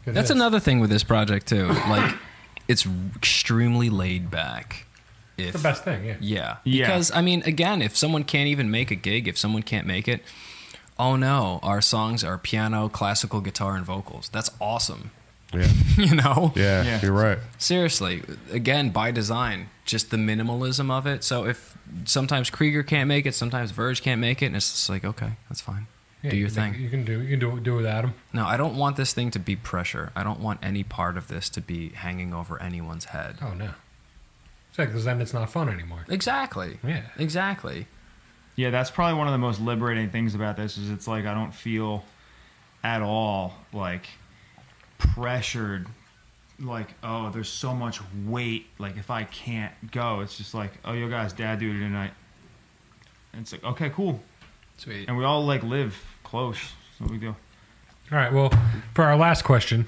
[0.05, 1.67] That's another thing with this project too.
[1.67, 2.15] Like,
[2.67, 4.85] it's extremely laid back.
[5.37, 6.05] If the best thing.
[6.05, 6.15] Yeah.
[6.21, 6.57] Yeah.
[6.63, 6.87] Yeah.
[6.87, 10.07] Because, I mean, again, if someone can't even make a gig, if someone can't make
[10.07, 10.21] it,
[10.97, 14.29] oh no, our songs are piano, classical guitar, and vocals.
[14.29, 15.11] That's awesome.
[15.53, 15.67] Yeah.
[15.97, 16.53] you know?
[16.55, 16.99] Yeah, Yeah.
[17.01, 17.37] you're right.
[17.57, 18.23] Seriously.
[18.51, 21.23] Again, by design, just the minimalism of it.
[21.23, 24.89] So if sometimes Krieger can't make it, sometimes Verge can't make it, and it's just
[24.89, 25.87] like, okay, that's fine.
[26.23, 26.81] Yeah, do you your can- thing.
[26.81, 27.21] You can do.
[27.21, 28.13] You can do do it without him.
[28.33, 30.11] No, I don't want this thing to be pressure.
[30.15, 33.37] I don't want any part of this to be hanging over anyone's head.
[33.41, 33.71] Oh no.
[34.71, 36.05] Exactly, Because then it's not fun anymore.
[36.09, 36.79] Exactly.
[36.83, 37.01] Yeah.
[37.17, 37.87] Exactly.
[38.55, 41.33] Yeah, that's probably one of the most liberating things about this is it's like I
[41.35, 42.03] don't feel
[42.83, 44.07] at all like
[44.97, 45.87] pressured
[46.59, 50.93] like oh there's so much weight like if I can't go it's just like oh
[50.93, 52.11] yo guys dad duty tonight
[53.33, 54.19] and it's like okay cool
[54.77, 55.07] Sweet.
[55.07, 56.57] and we all like live close.
[56.97, 57.35] So we go.
[58.11, 58.31] All right.
[58.31, 58.51] Well,
[58.93, 59.85] for our last question,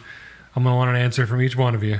[0.55, 1.99] I'm going to want an answer from each one of you.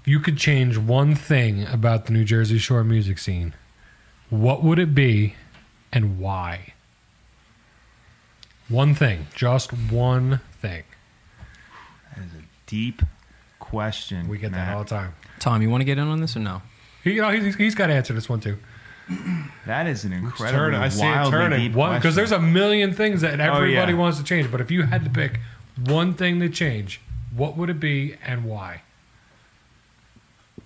[0.00, 3.54] If you could change one thing about the New Jersey Shore music scene,
[4.30, 5.34] what would it be
[5.92, 6.72] and why?
[8.68, 9.28] One thing.
[9.34, 10.84] Just one thing.
[12.16, 13.02] That is a deep
[13.58, 14.28] question.
[14.28, 15.14] We get that all the time.
[15.38, 16.62] Tom, you want to get in on this or no?
[17.04, 18.58] He, you know, he's, he's got to answer this one too.
[19.66, 20.80] That is an incredible, turning.
[20.80, 21.72] I see it turning.
[21.72, 23.98] because there's a million things that oh, everybody yeah.
[23.98, 25.40] wants to change, but if you had to pick
[25.84, 27.00] one thing to change,
[27.34, 28.82] what would it be and why?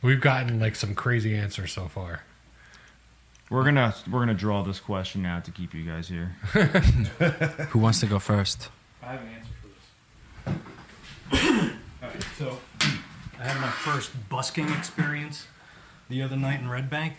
[0.01, 2.23] We've gotten like some crazy answers so far.
[3.51, 6.37] We're gonna we're gonna draw this question out to keep you guys here.
[7.71, 8.71] Who wants to go first?
[9.03, 10.51] I have an answer for
[11.31, 11.73] this.
[12.03, 12.59] Alright, so
[13.39, 15.47] I had my first busking experience
[16.09, 17.15] the other night in Red Bank.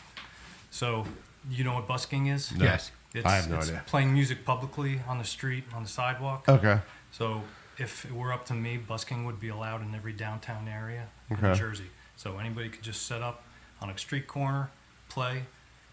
[0.73, 1.05] So
[1.51, 2.51] you know what busking is?
[2.51, 2.65] No.
[2.65, 2.91] Yes.
[3.13, 3.83] It's, I have no it's idea.
[3.85, 6.49] Playing music publicly on the street, on the sidewalk.
[6.49, 6.79] Okay.
[7.11, 7.43] So
[7.77, 11.37] if it were up to me, busking would be allowed in every downtown area in
[11.37, 11.49] Okay.
[11.49, 11.91] New Jersey.
[12.15, 13.43] So anybody could just set up
[13.81, 14.71] on a street corner,
[15.09, 15.43] play,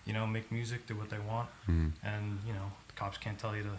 [0.06, 1.88] you know, make music, do what they want, Hmm.
[2.02, 3.76] and you know the cops can't tell you to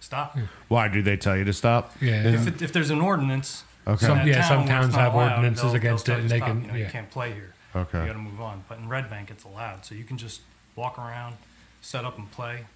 [0.00, 0.36] stop.
[0.68, 1.92] Why do they tell you to stop?
[2.02, 2.22] Yeah.
[2.34, 4.06] If, it, if there's an ordinance, Okay.
[4.06, 6.48] Some- yeah, town some towns have allowed, ordinances they'll- they'll against it, and they stop,
[6.48, 6.84] can- You, know, yeah.
[6.86, 7.53] you can't play here.
[7.74, 8.00] Okay.
[8.00, 8.64] You got to move on.
[8.68, 10.40] But in Red Bank, it's allowed, so you can just
[10.76, 11.36] walk around,
[11.80, 12.66] set up and play,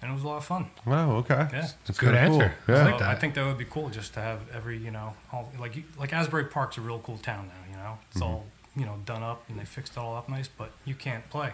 [0.00, 0.66] and it was a lot of fun.
[0.86, 1.34] Oh, okay.
[1.52, 1.68] Yeah.
[1.86, 2.42] That's Good kinda cool.
[2.42, 2.54] answer.
[2.68, 2.74] Yeah.
[2.74, 3.08] I like that.
[3.08, 5.84] I think that would be cool just to have every, you know, all, like you,
[5.98, 7.70] like Asbury Park's a real cool town now.
[7.70, 8.28] You know, it's Mm-hmm.
[8.32, 11.28] all you know done up and they fixed it all up nice, but you can't
[11.30, 11.52] play.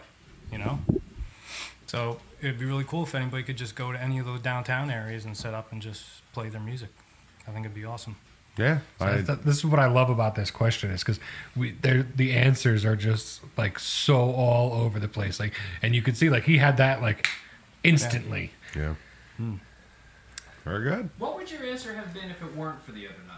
[0.52, 0.78] You know.
[1.86, 4.90] So it'd be really cool if anybody could just go to any of those downtown
[4.90, 6.90] areas and set up and just play their music.
[7.46, 8.16] I think it'd be awesome.
[8.58, 8.78] Yeah.
[8.98, 11.20] So I, I th- this is what I love about this question is because
[11.56, 15.38] we they're- the answers are just like so all over the place.
[15.40, 17.28] Like, and you could see like he had that like
[17.84, 18.52] instantly.
[18.76, 18.94] yeah.
[19.36, 19.54] Hmm.
[20.64, 21.08] Very good.
[21.18, 23.36] What would your answer have been if it weren't for the other night?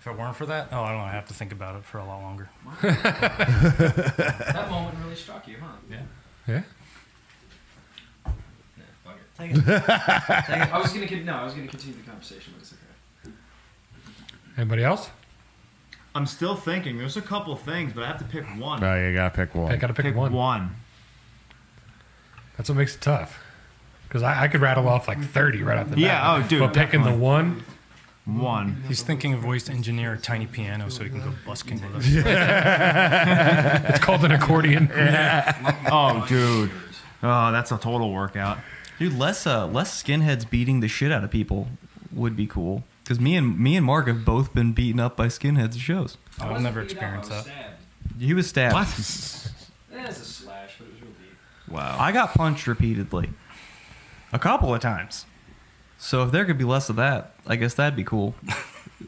[0.00, 1.04] If it weren't for that, oh, I don't know.
[1.04, 2.48] I have to think about it for a lot longer.
[2.80, 5.66] That moment really struck you, huh?
[5.90, 5.98] Yeah.
[6.48, 6.62] Yeah.
[8.26, 8.32] Nah,
[9.04, 10.72] fuck it.
[10.72, 12.82] I was gonna no, I was gonna continue the conversation, but it's okay.
[14.56, 15.10] Anybody else?
[16.14, 16.98] I'm still thinking.
[16.98, 18.84] There's a couple things, but I have to pick one.
[18.84, 19.72] Oh, you gotta pick one.
[19.72, 20.32] I got to pick, pick one.
[20.32, 20.76] one.
[22.56, 23.40] That's what makes it tough.
[24.06, 26.00] Because I, I could rattle off like thirty right off the bat.
[26.00, 26.44] Yeah, bat.
[26.44, 27.22] oh, dude, But picking the definitely.
[27.26, 27.64] one,
[28.26, 28.84] One.
[28.86, 31.96] He's thinking of ways to engineer a tiny piano so he can go busking with
[31.96, 32.04] us.
[33.88, 34.90] it's called an accordion.
[35.90, 36.70] Oh, dude.
[37.22, 38.58] Oh, that's a total workout.
[38.98, 41.68] Dude, less uh, less skinheads beating the shit out of people
[42.12, 42.84] would be cool.
[43.02, 46.18] Because me and me and Mark have both been beaten up by skinheads at shows.
[46.40, 47.78] I I've never beat up, experienced that.
[48.18, 48.74] He was stabbed.
[48.74, 48.80] Eh,
[50.08, 51.36] it's a slash, but it was real deep.
[51.68, 51.96] Wow.
[51.98, 53.30] I got punched repeatedly,
[54.32, 55.26] a couple of times.
[55.98, 58.34] So if there could be less of that, I guess that'd be cool.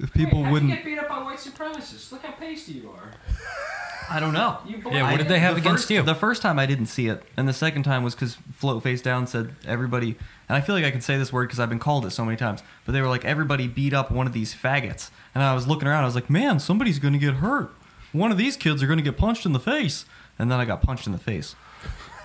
[0.01, 0.71] If people hey, how'd wouldn't.
[0.71, 2.11] You get beat up by white supremacists.
[2.11, 3.13] Look how pasty you are.
[4.11, 4.59] I don't know.
[4.67, 6.03] Yeah, what did they have the against first, you?
[6.03, 9.03] The first time I didn't see it, and the second time was because Float Face
[9.03, 10.17] Down said everybody,
[10.49, 12.25] and I feel like I can say this word because I've been called it so
[12.25, 15.11] many times, but they were like, everybody beat up one of these faggots.
[15.35, 17.73] And I was looking around, I was like, man, somebody's going to get hurt.
[18.13, 20.05] One of these kids are going to get punched in the face.
[20.39, 21.55] And then I got punched in the face.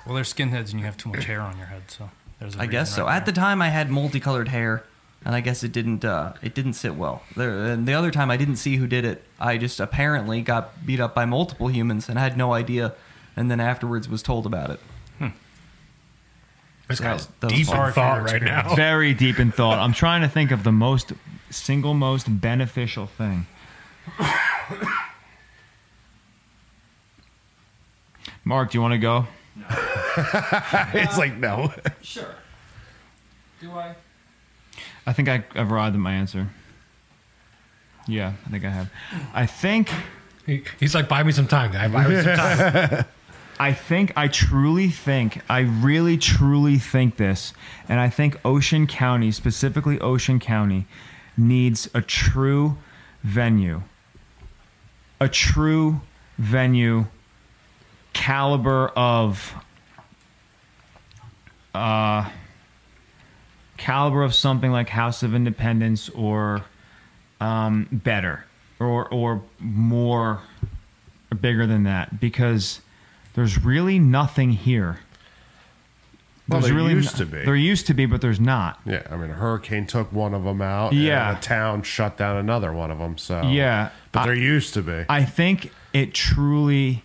[0.05, 2.09] Well, they're skinheads and you have too much hair on your head, so
[2.39, 3.05] there's a I guess so.
[3.05, 4.83] right At the time, I had multicolored hair,
[5.25, 7.23] and I guess it didn't uh, it didn't sit well.
[7.35, 9.23] There, and the other time, I didn't see who did it.
[9.39, 12.93] I just apparently got beat up by multiple humans, and I had no idea.
[13.35, 14.79] And then afterwards, was told about it.
[16.89, 18.73] This So guy's deep in thought right now.
[18.75, 19.77] Very deep in thought.
[19.77, 21.13] I'm trying to think of the most
[21.51, 23.45] single most beneficial thing.
[28.43, 29.27] Mark, do you want to go?
[29.59, 30.87] No.
[30.93, 31.71] it's like no.
[32.01, 32.35] Sure.
[33.61, 33.95] Do I?
[35.09, 36.47] I think I, I've arrived at my answer.
[38.07, 38.91] Yeah, I think I have.
[39.33, 39.89] I think
[40.45, 41.87] He, he's like, buy me some time, guy.
[41.87, 43.05] Buy me some time.
[43.59, 47.53] I think I truly think I really truly think this,
[47.89, 50.85] and I think Ocean County, specifically Ocean County,
[51.35, 52.77] needs a true
[53.23, 53.81] venue.
[55.19, 56.01] A true
[56.37, 57.07] venue
[58.13, 59.55] caliber of
[61.73, 62.29] uh
[63.79, 66.63] caliber of something like House of Independence or
[67.41, 68.45] um, better
[68.79, 70.41] or or more
[71.31, 72.81] or bigger than that because
[73.33, 74.99] there's really nothing here.
[76.47, 77.45] Well, There's there really used no- to be.
[77.45, 78.79] There used to be, but there's not.
[78.83, 80.93] Yeah, I mean, a hurricane took one of them out.
[80.93, 81.29] Yeah.
[81.29, 83.19] and the town shut down another one of them.
[83.19, 85.05] So Yeah, but I- there used to be.
[85.07, 87.03] I think it truly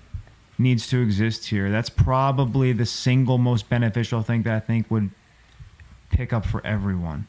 [0.57, 1.71] needs to exist here.
[1.71, 5.11] That's probably the single most beneficial thing that I think would
[6.15, 7.27] pick up for everyone.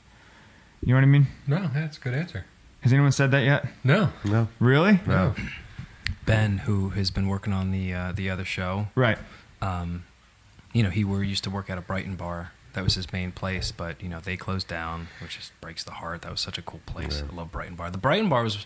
[0.81, 1.27] You know what I mean?
[1.47, 2.45] No, that's a good answer.
[2.81, 3.65] Has anyone said that yet?
[3.83, 4.09] No.
[4.23, 4.99] No, Really?
[5.07, 5.33] no.
[6.25, 9.17] Ben, who has been working on the uh, the other show, Right.
[9.61, 10.05] um,
[10.73, 12.51] you know, he were used to work at a Brighton bar.
[12.73, 15.91] That was his main place, but you know they closed down, which just breaks the
[15.91, 16.21] heart.
[16.23, 17.23] That was such a cool place.
[17.31, 17.89] I love Brighton Bar.
[17.91, 18.65] The Brighton Bar was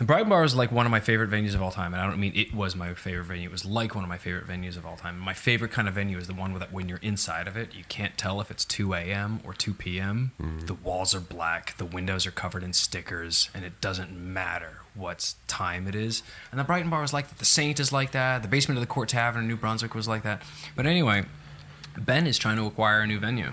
[0.00, 2.06] the Brighton Bar was like one of my favorite venues of all time, and I
[2.08, 3.50] don't mean it was my favorite venue.
[3.50, 5.18] It was like one of my favorite venues of all time.
[5.18, 7.84] My favorite kind of venue is the one that when you're inside of it, you
[7.90, 9.40] can't tell if it's 2 a.m.
[9.44, 10.32] or 2 p.m.
[10.40, 10.66] Mm.
[10.66, 15.34] The walls are black, the windows are covered in stickers, and it doesn't matter what
[15.46, 16.22] time it is.
[16.50, 17.38] And the Brighton Bar was like that.
[17.38, 18.40] The Saint is like that.
[18.40, 20.40] The basement of the Court Tavern in New Brunswick was like that.
[20.76, 21.24] But anyway,
[21.98, 23.52] Ben is trying to acquire a new venue.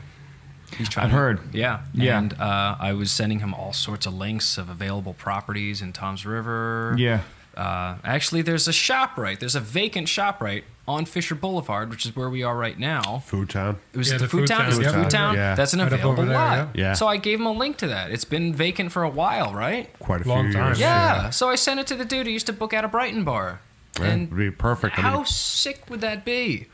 [0.77, 1.39] He's trying I've to- heard.
[1.53, 1.81] Yeah.
[1.93, 2.17] Yeah.
[2.19, 6.25] And uh, I was sending him all sorts of links of available properties in Tom's
[6.25, 6.95] River.
[6.97, 7.21] Yeah.
[7.55, 9.39] Uh, actually, there's a shop right.
[9.39, 13.19] There's a vacant shop right on Fischer Boulevard, which is where we are right now.
[13.25, 13.77] Food Town.
[13.93, 14.59] It was Yeah, the, the food, Food town.
[14.59, 15.03] Town, Is it the yeah.
[15.03, 15.35] food town?
[15.35, 15.55] Yeah.
[15.55, 16.69] That's an Right available there, lot.
[16.75, 16.83] yeah.
[16.89, 16.93] Yeah.
[16.93, 18.11] So I gave him a link to that.
[18.11, 19.91] It's been vacant for a while, right?
[19.99, 20.67] Quite a Long few time.
[20.67, 20.79] years.
[20.79, 21.29] Yeah.
[21.31, 23.61] So I sent it to the dude who used to book out a Brighton bar.
[23.99, 24.99] Yeah, and it'd be perfect.
[24.99, 26.67] I how mean, sick would that be?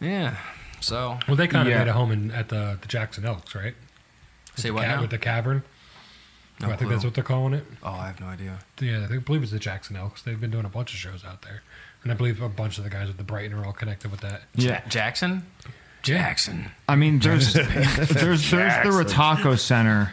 [0.00, 0.36] Yeah.
[0.86, 1.78] So Well, they kind of Yeah.
[1.80, 3.74] made a home in, at the, the Jackson Elks, right?
[4.54, 5.00] With say the what ca- now?
[5.00, 5.64] With the cavern.
[6.60, 6.90] No I think clue.
[6.90, 7.66] that's what they're calling it.
[7.82, 8.60] Oh, I have no idea.
[8.80, 10.22] Yeah, I think, I believe it's the Jackson Elks.
[10.22, 11.62] They've been doing a bunch of shows out there.
[12.04, 14.20] And I believe a bunch of the guys with the Brighton are all connected with
[14.20, 14.42] that.
[14.54, 14.80] Yeah.
[14.84, 15.44] Ja- Jackson.
[16.02, 16.70] Jackson.
[16.88, 20.12] I mean, there's there's there's the Ritacco Center,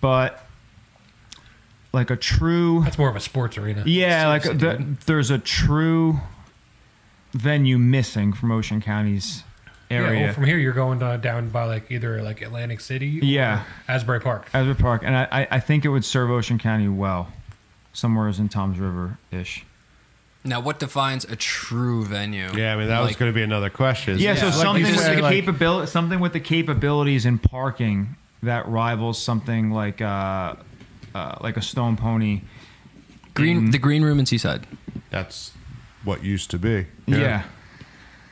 [0.00, 0.42] but
[1.92, 3.82] like a true That's more of a sports arena.
[3.84, 6.20] yeah, like Seriously, the, there's a true
[7.34, 9.44] venue missing from Ocean County's
[9.90, 13.24] Yeah, well, from here you're going to, down by like either like Atlantic City or
[13.24, 13.62] Yeah.
[13.86, 14.48] Asbury Park.
[14.52, 17.32] Asbury Park, and I, I- I think it would serve Ocean County well,
[17.92, 19.64] somewhere in Tom's River ish.
[20.44, 22.48] Now, what defines a true venue?
[22.54, 24.18] yeah, I mean that was Like, going to be another question.
[24.18, 28.14] Yeah, so Like something with said, the like- capability, something with the capabilities in parking
[28.42, 30.54] that rivals something like uh,
[31.14, 32.42] uh, like a Stone Pony.
[33.34, 34.66] Green, the green room in Seaside,
[35.10, 35.52] That's
[36.04, 36.86] what used to be.
[37.06, 37.42] yeah.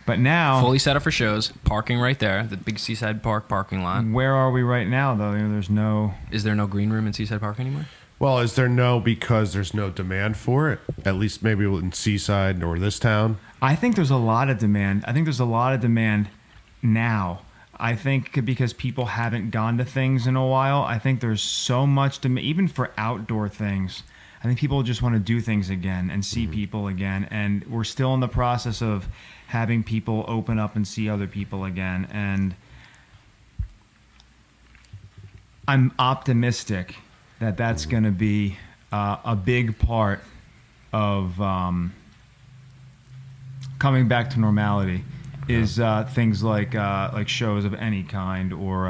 [0.07, 1.53] But now, fully set up for shows.
[1.65, 4.05] Parking right there, the big Seaside Park parking lot.
[4.05, 5.15] where are we right now?
[5.15, 6.15] Though there's no.
[6.31, 7.87] Is there no green room in Seaside Park anymore?
[8.19, 10.81] Well, is there no because there's no demand for it?
[11.05, 13.39] At least maybe in Seaside or this town.
[13.61, 15.05] I think there's a lot of demand.
[15.07, 16.29] I think there's a lot of demand
[16.83, 17.43] now.
[17.77, 20.83] I think because people haven't gone to things in a while.
[20.83, 24.05] I think there's so much demand, even for outdoor things.
[24.45, 27.27] I think people just want to do things again and see people again.
[27.31, 29.09] And we're still in the process of
[29.47, 32.07] having people open up and see other people again.
[32.13, 32.55] And
[35.67, 36.97] I'm optimistic
[37.41, 38.59] that that's going to be
[38.93, 40.21] uh, a big part
[40.93, 41.95] of um,
[43.79, 45.05] coming back to normality.
[45.49, 48.89] Is uh, things like uh, like shows of any kind or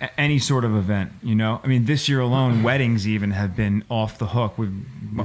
[0.00, 1.12] uh, any sort of event.
[1.22, 4.56] You know, I mean, this year alone, weddings even have been off the hook.
[4.58, 4.72] We've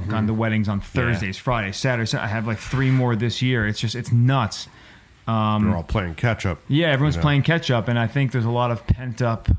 [0.08, 2.14] gone to weddings on Thursdays, Fridays, Saturdays.
[2.14, 3.66] I have like three more this year.
[3.66, 4.68] It's just it's nuts.
[5.26, 6.58] Um, They're all playing catch up.
[6.68, 7.22] Yeah, everyone's Yeah.
[7.22, 9.54] playing catch up, and I think there's a lot of pent up The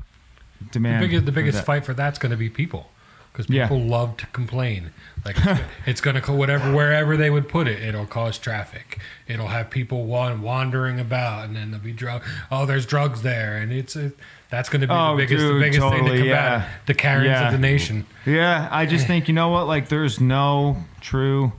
[0.72, 1.24] demand.
[1.26, 1.64] the biggest that.
[1.64, 2.90] fight for that's going to be people.
[3.32, 3.68] Because Yeah.
[3.68, 4.90] people love to complain.
[5.24, 5.36] Like
[5.86, 8.98] it's going to whatever wherever they would put it, it'll cause traffic.
[9.28, 12.22] It'll have people wandering about, and then there'll be drug.
[12.50, 14.10] Oh, there's drugs there, and it's a,
[14.50, 16.68] that's going to be Oh, the biggest dude, the biggest thing to combat yeah.
[16.86, 17.46] the Karens Yeah.
[17.46, 18.06] of the nation.
[18.26, 19.66] Yeah, I just think you know what?
[19.66, 21.52] Like, there's no true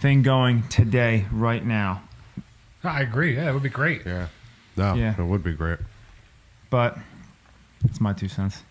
[0.00, 2.02] thing going today, right now.
[2.82, 3.36] I agree.
[3.36, 4.02] Yeah, it would be great.
[4.06, 4.28] Yeah.
[4.76, 5.14] No, Yeah.
[5.18, 5.78] it would be great.
[6.70, 6.98] But
[7.84, 8.62] it's my two cents.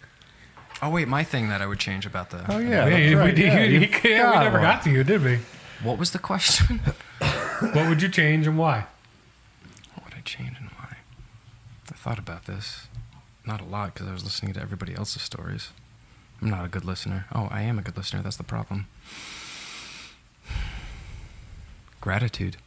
[0.82, 2.44] Oh wait, my thing that I would change about the.
[2.52, 3.36] Oh Yeah, yeah, we, right.
[3.36, 5.40] did- Yeah, you- you you- yeah, we never got to you, did we?
[5.82, 6.82] What was the question?
[7.62, 8.86] What would you change and why?
[9.94, 10.98] what would I change and why?
[11.90, 12.88] I thought about this,
[13.46, 15.70] not a lot because I was listening to everybody else's stories.
[16.42, 17.26] I'm not a good listener.
[17.34, 18.22] Oh, I am a good listener.
[18.22, 18.88] That's the problem.
[22.02, 22.58] Gratitude.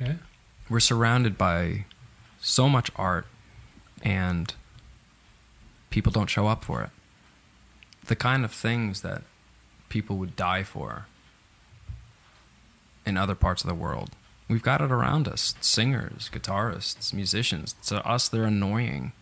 [0.00, 0.14] Yeah.
[0.68, 1.84] We're surrounded by
[2.40, 3.26] so much art,
[4.02, 4.54] and
[5.90, 6.90] people don't show up for it.
[8.06, 9.22] The kind of things that
[9.88, 11.06] people would die for
[13.04, 14.10] in other parts of the world.
[14.50, 17.74] We've got it around us singers, guitarists, musicians.
[17.86, 19.12] To us, they're annoying.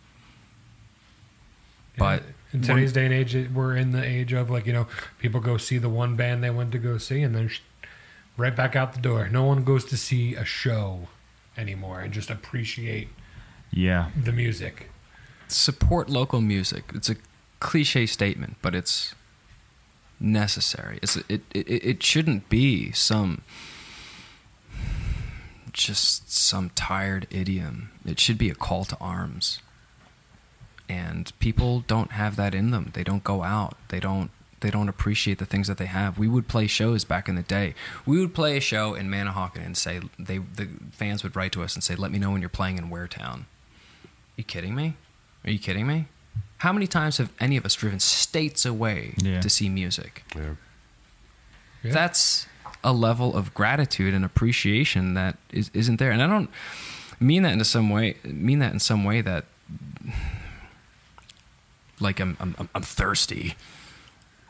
[1.97, 2.23] But
[2.53, 4.87] in today's day and age, we're in the age of like you know
[5.19, 7.49] people go see the one band they went to go see, and then
[8.37, 9.27] right back out the door.
[9.29, 11.07] No one goes to see a show
[11.57, 13.09] anymore and just appreciate
[13.71, 14.09] Yeah.
[14.15, 14.89] the music.
[15.49, 16.85] support local music.
[16.93, 17.15] It's a
[17.59, 19.13] cliche statement, but it's
[20.19, 20.99] necessary.
[21.01, 23.41] It's it it, it shouldn't be some
[25.79, 27.91] just some tired idiom.
[28.05, 29.59] It should be a call to arms.
[30.87, 32.91] And people don't have that in them.
[32.93, 33.77] They don't go out.
[33.89, 36.17] They don't they don't appreciate the things that they have.
[36.17, 37.75] We would play shows back in the day.
[38.05, 41.63] We would play a show in Manahawkin and say they the fans would write to
[41.63, 43.45] us and say, "Let me know when you're playing in Waretown."
[44.35, 44.95] you kidding me?
[45.45, 46.07] Are you kidding me?
[46.59, 49.41] How many times have any of us driven states away Yeah.
[49.41, 50.23] to see music?
[50.35, 50.55] Yeah.
[51.83, 51.93] Yeah.
[51.93, 52.47] That's
[52.83, 56.11] a level of gratitude and appreciation that is, isn't there.
[56.11, 56.49] And I don't
[57.19, 58.15] mean that in some way.
[58.23, 59.45] Mean that in some way that
[61.99, 63.55] like I'm I'm, I'm- I'm thirsty.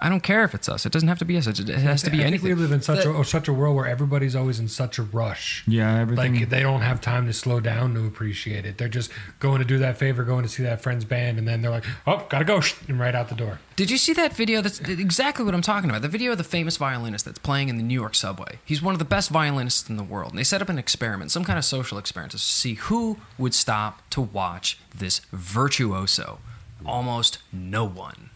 [0.02, 0.86] I don't care if it's us.
[0.86, 1.46] It doesn't have to be us.
[1.46, 3.54] It it has to be I think we live in such That- a such a
[3.54, 5.64] world where everybody's always in such a rush.
[5.68, 6.40] Yeah, everything.
[6.40, 8.78] Like they don't have time to slow down to appreciate it.
[8.78, 11.62] They're just going to do that favor, going to see that friend's band, and then
[11.62, 13.60] they're like, "Oh, gotta go," and right out the door.
[13.76, 14.62] Did you see that video?
[14.62, 16.02] That's exactly what I'm talking about.
[16.02, 18.60] The video of the famous violinist that's playing in the New York subway.
[18.64, 20.32] He's one of the best violinists in the world.
[20.32, 23.54] And they set up an experiment, some kind of social experiment, to see who would
[23.54, 26.40] stop to watch this virtuoso.
[26.86, 28.30] Almost no one.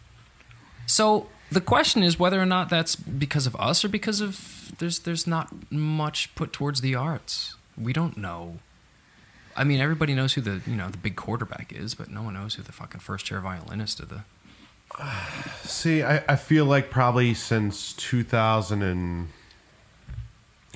[0.85, 4.99] So the question is whether or not that's because of us or because of there's
[4.99, 7.55] there's not much put towards the arts.
[7.77, 8.59] We don't know.
[9.55, 12.33] I mean, everybody knows who the you know the big quarterback is, but no one
[12.33, 14.23] knows who the fucking first chair violinist or the
[15.63, 19.29] See, I, I feel like probably since 2000 and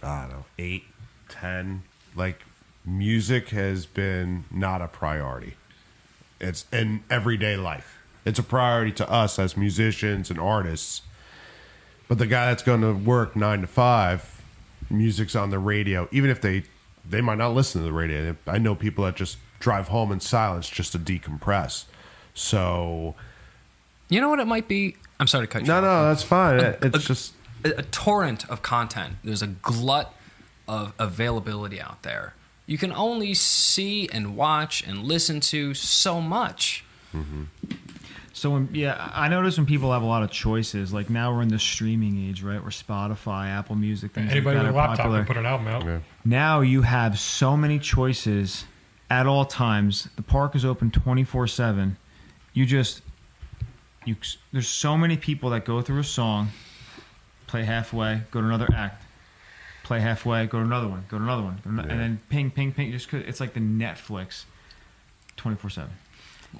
[0.03, 0.83] I don't know, 8,
[1.29, 1.83] 10,
[2.15, 2.43] like
[2.85, 5.55] music has been not a priority.
[6.39, 7.96] It's in everyday life.
[8.27, 11.01] It's a priority to us as musicians and artists.
[12.07, 14.41] But the guy that's going to work 9 to 5,
[14.89, 16.63] music's on the radio, even if they
[17.09, 18.35] they might not listen to the radio.
[18.45, 21.85] I know people that just drive home in silence just to decompress.
[22.33, 23.15] So,
[24.09, 24.95] You know what it might be?
[25.19, 25.83] I'm sorry to cut you no, off.
[25.83, 26.59] no, that's fine.
[26.59, 29.15] A- It's a- just a, a torrent of content.
[29.23, 30.13] There's a glut
[30.67, 32.33] of availability out there.
[32.65, 36.83] You can only see and watch and listen to so much.
[37.15, 37.43] Mm-hmm.
[38.37, 40.93] So when, yeah, I notice when people have a lot of choices.
[40.93, 42.61] Like now we're in the streaming age, right?
[42.61, 45.17] Where Spotify, Apple Music, things Anybody like with a laptop popular.
[45.19, 45.83] can put an album out.
[45.85, 45.99] yeah.
[46.23, 48.65] Now you have so many choices
[49.09, 50.07] at all times.
[50.17, 51.97] The park is open twenty four seven.
[52.53, 53.01] You just
[54.05, 54.15] you
[54.51, 56.49] there's so many people that go through a song,
[57.47, 59.03] play halfway, go to another act,
[59.83, 61.91] play halfway, go to another one, go to another one, go to ano- Yeah.
[61.91, 62.91] and then ping, ping, ping.
[62.91, 64.43] Just 'cause- it's like the Netflix,
[65.37, 65.89] twenty four seven.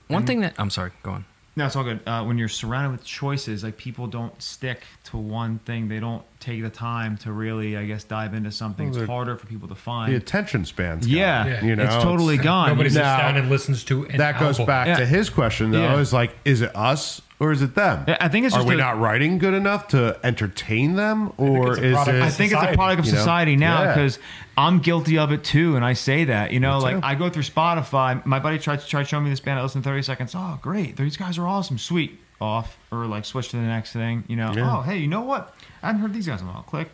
[0.08, 1.26] One thing that I'm sorry, go on.
[1.58, 2.00] No, it's all good.
[2.06, 5.88] Uh, when you're surrounded with choices, like people don't stick to one thing.
[5.88, 8.92] They don't take the time to really, I guess, dive into something.
[8.92, 10.14] Well, It's harder for people to find.
[10.14, 11.66] the attention span's yeah, gone, Yeah.
[11.66, 12.70] you know, it's totally gone.
[12.70, 14.98] Nobody sits Now- down and listens to an that goes back Yeah.
[14.98, 15.82] to his question though.
[15.82, 15.98] Yeah.
[16.00, 18.04] Is like, is it us or is it them?
[18.08, 21.34] I- I think it's Are just we a- not writing good enough to entertain them,
[21.38, 21.94] or is it?
[21.96, 23.18] I think it's a product of you know?
[23.20, 23.94] society now Yeah.
[23.94, 24.20] because
[24.58, 26.52] I'm guilty of it too, and I say that.
[26.52, 27.04] You know, like.
[27.04, 28.26] I go through Spotify.
[28.26, 29.60] My buddy tried to try showing me this band.
[29.60, 30.34] I listened to 30 seconds.
[30.36, 30.98] Oh, great!
[30.98, 31.78] These guys are awesome.
[31.78, 32.20] Sweet.
[32.40, 34.24] Off or like switch to the next thing.
[34.28, 34.54] You know.
[34.56, 34.78] Yeah.
[34.78, 35.56] Oh, hey, you know what?
[35.82, 36.62] I haven't heard these guys in a while.
[36.62, 36.90] Click.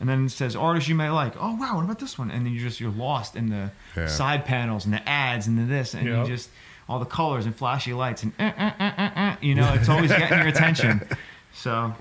[0.00, 1.34] And then it says artists you may like.
[1.38, 2.30] Oh wow, what about this one?
[2.30, 4.06] And then you just you're lost in the Yeah.
[4.08, 6.26] side panels and the ads and the this and Yep.
[6.26, 6.48] you just
[6.90, 9.88] all the colors and flashy lights and uh, uh, uh, uh, uh, you know it's
[9.88, 11.00] always getting your attention.
[11.52, 11.94] So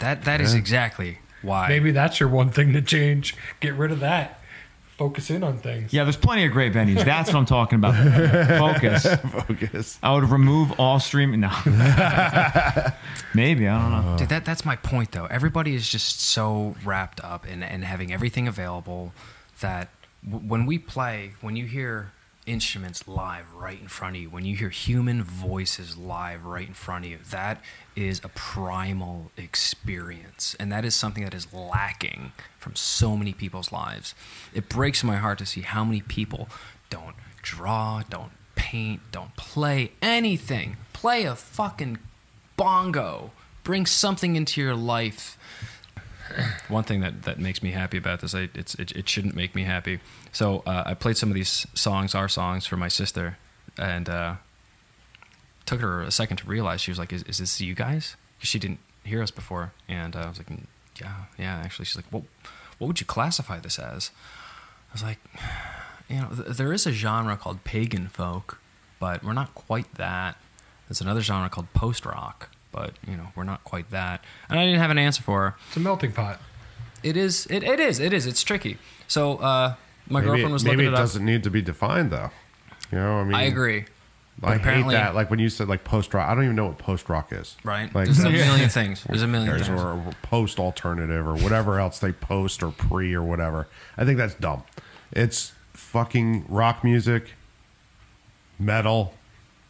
[0.00, 1.68] That that is exactly why.
[1.68, 3.34] Maybe that's your one thing to change.
[3.60, 4.38] Get rid of that.
[4.98, 5.92] Focus in on things.
[5.94, 7.02] yeah, there's plenty of great venues.
[7.04, 7.94] That's what I'm talking about.
[8.58, 9.06] Focus.
[9.46, 9.98] focus?
[10.02, 11.40] I would remove all streaming.
[11.40, 11.48] No,
[13.34, 14.16] maybe I don't know.
[14.18, 15.26] Dude, that that's my point though.
[15.26, 19.12] Everybody is just so wrapped up in and having everything available
[19.60, 19.88] that
[20.28, 22.12] w- when we play, when you hear
[22.50, 26.74] instruments live right in front of you, when you hear human voices live right in
[26.74, 27.62] front of you, that
[27.94, 33.70] is a primal experience, and that is something that is lacking from so many people's
[33.70, 34.14] lives.
[34.52, 36.48] It breaks my heart to see how many people
[36.90, 40.76] don't draw, don't paint, don't play anything.
[40.92, 41.98] Play a fucking
[42.56, 43.30] bongo.
[43.62, 45.38] Bring something into your life.
[46.68, 49.64] One thing that, that makes me happy about this, I, it, it shouldn't make me
[49.64, 50.00] happy.
[50.32, 53.38] So uh, I played some of these songs, our songs, for my sister,
[53.78, 54.34] and uh,
[55.66, 56.80] took her a second to realize.
[56.80, 60.14] She was like, "Is, is this you guys?" 'Cause she didn't hear us before, and
[60.16, 60.64] uh, I was like, "Mm,
[61.00, 62.22] "Yeah, yeah." Actually, she's like, "What,
[62.78, 64.10] what would you classify this as?"
[64.90, 65.18] I was like,
[66.08, 68.60] "You know, th- there is a genre called pagan folk,
[68.98, 70.36] but we're not quite that.
[70.88, 74.64] There's another genre called post rock, but you know, we're not quite that." And I
[74.64, 75.56] didn't have an answer for her.
[75.68, 76.40] It's a melting pot.
[77.02, 77.46] It is.
[77.46, 77.98] It, it is.
[78.00, 78.26] It is.
[78.26, 78.78] It's tricky.
[79.08, 79.74] So uh,
[80.08, 81.00] my maybe girlfriend was maybe looking it it up.
[81.00, 82.30] doesn't need to be defined though.
[82.92, 83.78] You know, I mean, I agree.
[83.80, 83.84] I
[84.38, 85.14] But hate apparently- that.
[85.14, 87.56] Like when you said like post rock, I don't even know what post rock is.
[87.64, 87.94] Right.
[87.94, 89.04] Like There's a million things.
[89.04, 89.68] There's a million things.
[89.68, 93.68] or post alternative or whatever else they post or pre or whatever.
[93.98, 94.62] I think that's dumb.
[95.12, 97.30] It's fucking rock music,
[98.58, 99.14] metal,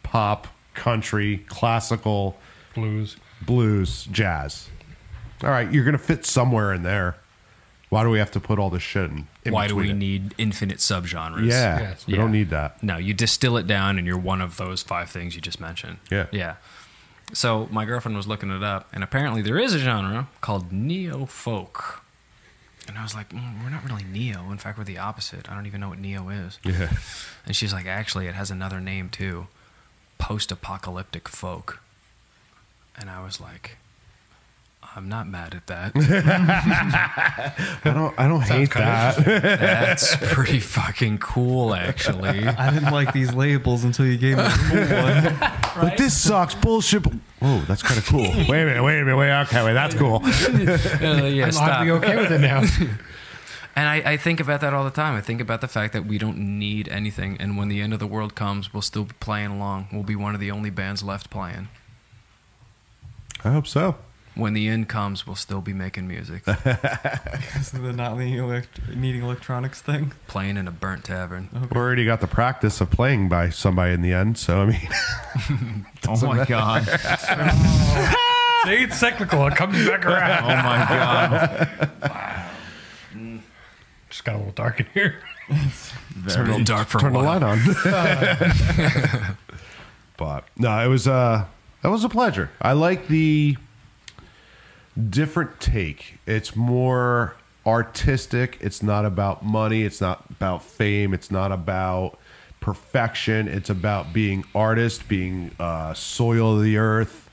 [0.03, 2.37] pop, country, classical,
[2.73, 3.17] Blues.
[3.41, 4.69] blues, jazz.
[5.43, 7.15] All right, you're gonna fit somewhere in there.
[7.89, 9.27] Why do we have to put all this shit in?
[9.43, 9.93] in Why do we it?
[9.95, 11.45] need infinite subgenres?
[11.45, 12.07] Yeah, Yes.
[12.07, 12.19] we Yeah.
[12.19, 12.81] don't need that.
[12.81, 15.97] No, you distill it down and you're one of those five things you just mentioned.
[16.09, 16.27] Yeah.
[16.31, 16.55] Yeah.
[17.33, 21.25] So my girlfriend was looking it up, and apparently there is a genre called neo
[21.25, 22.03] folk.
[22.87, 24.51] And I was like, mm, we're not really neo.
[24.51, 25.49] In fact, we're the opposite.
[25.51, 26.59] I don't even know what neo is.
[26.63, 26.89] Yeah,
[27.45, 29.47] And she's like, actually, it has another name too
[30.17, 31.80] post apocalyptic folk.
[32.99, 33.77] And I was like,
[34.95, 35.93] I'm not mad at that.
[37.85, 38.19] I don't.
[38.19, 39.23] I don't hate that.
[39.23, 42.45] That's pretty fucking cool, actually.
[42.45, 45.61] I didn't like these labels until you gave me the cool one.
[45.81, 46.53] Like this sucks.
[46.53, 47.05] Bullshit.
[47.39, 48.19] Whoa, that's kind of cool.
[48.23, 48.83] wait a minute.
[48.83, 49.15] Wait a minute.
[49.15, 49.31] Wait.
[49.43, 49.63] Okay.
[49.63, 49.73] Wait.
[49.73, 50.21] That's cool.
[50.21, 51.79] Uh, yeah, I'm stop.
[51.79, 52.61] oddly okay with it now.
[53.73, 55.15] And I, I think about that all the time.
[55.15, 57.99] I think about the fact that we don't need anything, and when the end of
[57.99, 59.87] the world comes, we'll still be playing along.
[59.93, 61.69] We'll be one of the only bands left playing.
[63.43, 63.95] I hope so.
[64.33, 68.79] When the end comes, we'll still be making music, Because of the not needing, elect-
[68.95, 70.13] needing electronics thing.
[70.27, 71.49] playing in a burnt tavern.
[71.69, 74.37] We already got the practice of playing by somebody in the end.
[74.37, 76.83] So I mean, Oh my god.
[78.63, 79.45] See, it's cyclical.
[79.47, 80.43] It comes back around.
[80.45, 81.89] Oh my god.
[82.01, 83.39] Wow.
[84.09, 85.15] Just got a little dark in here.
[85.49, 87.59] It's a real dark for turn a the light on.
[90.17, 91.45] but no, it was uh
[91.81, 92.49] that was a pleasure.
[92.61, 93.57] I like the
[95.09, 96.19] different take.
[96.25, 98.57] It's more artistic.
[98.61, 99.83] It's not about money.
[99.83, 101.13] It's not about fame.
[101.13, 102.17] It's not about
[102.59, 103.47] perfection.
[103.47, 107.29] It's about being artist, being uh, soil of the earth.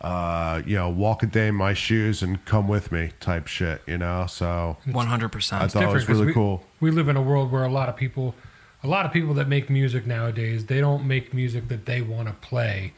[0.00, 3.82] Uh, you know, walk a day in my shoes and come with me type shit.
[3.86, 5.62] You know, so One hundred percent.
[5.62, 5.84] I percent.
[5.84, 6.64] thought it was really we, cool.
[6.80, 8.34] We live in a world where a lot of people,
[8.82, 12.26] a lot of people that make music nowadays, they don't make music that they want
[12.26, 12.94] to play.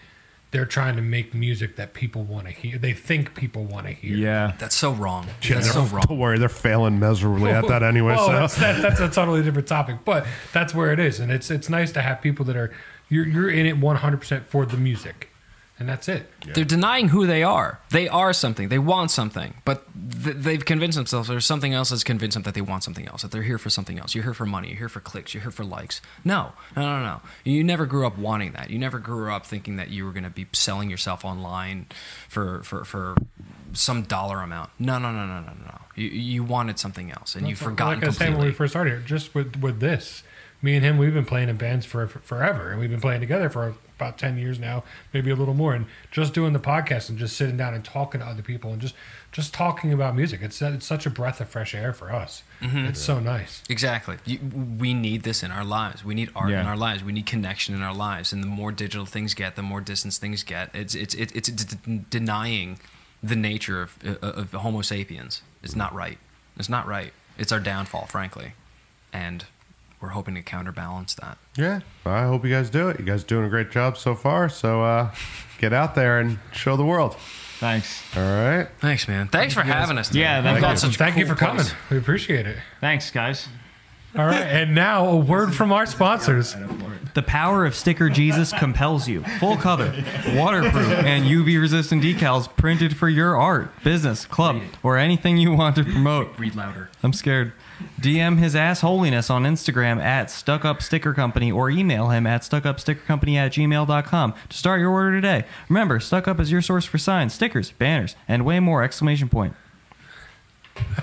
[0.55, 2.79] They're trying to make music that people want to hear.
[2.79, 4.17] They think people want to hear.
[4.17, 4.53] Yeah.
[4.57, 5.27] That's so wrong.
[5.43, 6.05] Yeah, That's so wrong.
[6.07, 8.15] Don't worry, they're failing miserably at that anyway.
[8.15, 8.33] Well, so.
[8.35, 11.69] that's, that, that's a totally different topic, but that's where it is, and it's it's
[11.69, 12.73] nice to have people that are
[13.09, 15.29] you're you're in it 100 percent for the music,
[15.79, 16.31] and that's it.
[16.55, 17.81] They're denying who they are.
[17.91, 18.68] They are something.
[18.68, 19.85] They want something, but
[20.22, 23.22] th- they've convinced themselves there's something else that's convinced them that they want something else.
[23.22, 24.14] That they're here for something else.
[24.14, 24.68] You're here for money.
[24.68, 25.35] You're here for clicks.
[25.35, 26.01] You're here for likes.
[26.25, 27.20] No, no, no, no.
[27.45, 28.70] You never grew up wanting that.
[28.70, 31.87] You never grew up thinking that you were going to be selling yourself online
[32.29, 33.16] for for for
[33.72, 34.70] some dollar amount.
[34.79, 35.81] No, no, no, no, no, no.
[35.97, 37.70] You you wanted something else, and you forgot.
[37.70, 40.22] forgotten Like I was saying when we first started here, just with with this,
[40.62, 43.20] me and him, we've been playing in bands for, for forever, and we've been playing
[43.20, 47.09] together for about 10 years now, maybe a little more, and just doing the podcast
[47.09, 48.95] and just sitting down and talking to other people and just
[49.32, 50.40] just talking about music.
[50.42, 52.42] It's it's such a breath of fresh air for us.
[52.61, 52.86] Mm-hmm.
[52.86, 53.62] It's so nice.
[53.68, 54.18] Exactly.
[54.24, 54.38] You,
[54.78, 56.05] we need this in our lives.
[56.05, 57.03] We need art in our lives.
[57.03, 58.32] We need connection in our lives.
[58.32, 60.74] And the more digital things get, the more distance things get.
[60.74, 62.78] It's it's it's, it's d- denying
[63.22, 65.42] the nature of, of Homo sapiens.
[65.62, 66.18] It's not right.
[66.57, 67.12] It's not right.
[67.36, 68.53] It's our downfall, frankly,
[69.12, 69.45] and
[70.05, 71.39] we're hoping to counterbalance that.
[71.57, 72.99] Yeah, I hope you guys do it.
[73.01, 74.51] You guys doing a great job so far.
[74.51, 75.15] So uh,
[75.59, 77.17] get out there and show the world.
[77.59, 78.03] Thanks.
[78.15, 78.69] All right.
[78.81, 79.29] Thanks, man.
[79.29, 80.09] Thanks for having us.
[80.09, 80.21] Today.
[80.21, 80.77] Yeah, We've thank you.
[80.77, 81.63] such Thank you cool for coming.
[81.65, 81.75] place.
[81.91, 82.59] We appreciate it.
[82.81, 83.49] Thanks, guys.
[84.17, 86.55] All right, and now a word from our sponsors.
[87.15, 89.23] The power of Sticker Jesus compels you.
[89.39, 89.95] Full cover,
[90.35, 95.77] waterproof, and UV resistant decals printed for your art, business, club, or anything you want
[95.77, 96.37] to promote.
[96.41, 96.91] Read louder.
[97.05, 97.53] I'm scared.
[98.01, 102.43] DM his ass holiness on Instagram at Stuck Up Sticker Company or email him at
[102.43, 105.45] stuckupstickercompany at gmail.com to start your order today.
[105.68, 108.83] Remember, Stuck Up is your source for signs, stickers, banners, and way more!
[108.83, 109.55] Exclamation point.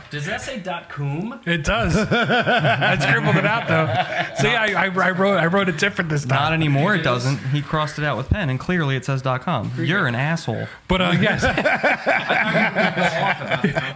[0.10, 1.40] Does that say dot .com?
[1.46, 1.96] It does.
[1.96, 3.88] I scribbled it out though.
[4.42, 6.38] See, I, I, I wrote I wrote it different this time.
[6.38, 7.38] Not anymore, it doesn't.
[7.38, 9.72] He crossed it out with pen, and clearly it says dot .com.
[9.78, 10.68] You're an asshole.
[10.90, 11.44] But uh, yes,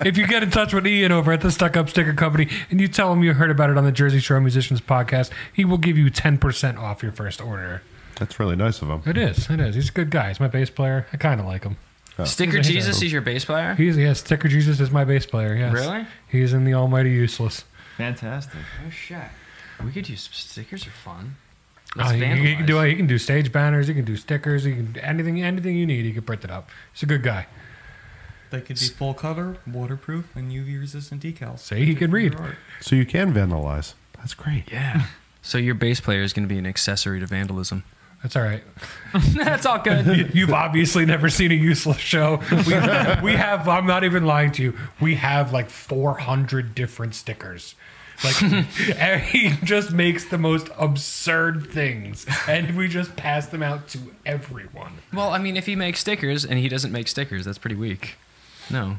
[0.05, 2.79] if you get in touch with Ian over at the Stuck Up Sticker Company and
[2.79, 5.77] you tell him you heard about it on the Jersey Shore Musicians podcast, he will
[5.77, 7.81] give you ten percent off your first order.
[8.15, 9.01] That's really nice of him.
[9.05, 9.49] It is.
[9.49, 9.75] It is.
[9.75, 10.29] He's a good guy.
[10.29, 11.05] He's my bass player.
[11.11, 11.75] I kind of like him.
[12.23, 13.75] Sticker He's a- Jesus is your bass player?
[13.75, 14.19] He's yes.
[14.19, 15.55] Sticker Jesus is my bass player.
[15.55, 15.73] Yes.
[15.73, 16.05] Really?
[16.29, 17.65] He's in the Almighty Useless.
[17.97, 18.59] Fantastic.
[18.85, 19.17] Oh shit.
[19.83, 21.35] We could use stickers are fun.
[21.97, 22.89] Uh, Let's he, he can do vandalize.
[22.89, 23.87] he can do stage banners.
[23.87, 24.63] He can do stickers.
[24.63, 26.05] He can anything anything you need.
[26.05, 26.69] He can print it up.
[26.93, 27.47] He's a good guy.
[28.51, 31.59] They could be full cover, waterproof, and UV resistant decals.
[31.59, 32.35] Say he can read.
[32.79, 33.93] So you can vandalize.
[34.17, 34.71] That's great.
[34.71, 35.07] Yeah.
[35.41, 37.83] So your bass player is going to be an accessory to vandalism.
[38.25, 38.63] That's all right.
[39.35, 40.33] That's all good.
[40.33, 42.41] You've obviously never seen a useless show.
[42.49, 42.57] We,
[43.23, 47.75] we have, I'm not even lying to you, we have like 400 different stickers.
[48.23, 48.41] Like,
[48.97, 53.99] and he just makes the most absurd things, and we just pass them out to
[54.25, 54.93] everyone.
[55.13, 58.15] Well, I mean, if he makes stickers and he doesn't make stickers, that's pretty weak.
[58.71, 58.95] No,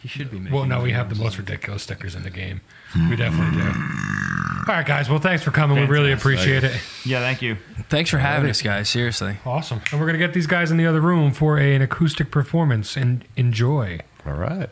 [0.00, 0.56] he should be making.
[0.56, 2.60] Well, no, we have the most ridiculous stickers in the game.
[2.94, 3.66] We definitely do.
[3.68, 5.08] All right, guys.
[5.10, 5.76] Well, thanks for coming.
[5.80, 6.80] We really appreciate it.
[7.04, 7.56] Yeah, thank you.
[7.88, 8.88] Thanks for having us, guys.
[8.88, 9.38] Seriously.
[9.44, 9.80] Awesome.
[9.90, 12.30] And we're going to get these guys in the other room for a- an acoustic
[12.30, 13.98] performance and enjoy.
[14.24, 14.70] All right.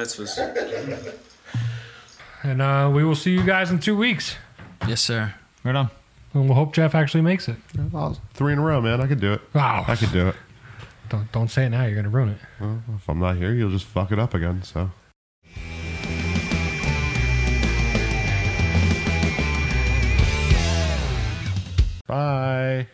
[0.00, 1.14] Mitzvahs.
[2.42, 4.36] And uh, we will see you guys in two weeks.
[4.88, 5.34] Yes, sir.
[5.62, 5.90] Right on.
[6.32, 7.56] And we'll hope Jeff actually makes it.
[8.32, 9.02] Three in a row, man.
[9.02, 9.42] I could do it.
[9.52, 9.84] Wow.
[9.86, 10.36] I could do it.
[11.10, 11.84] Don't don't say it now.
[11.84, 12.38] You're gonna ruin it.
[12.58, 14.62] Well, if I'm not here, you'll just fuck it up again.
[14.62, 14.90] So.
[22.06, 22.86] Bye.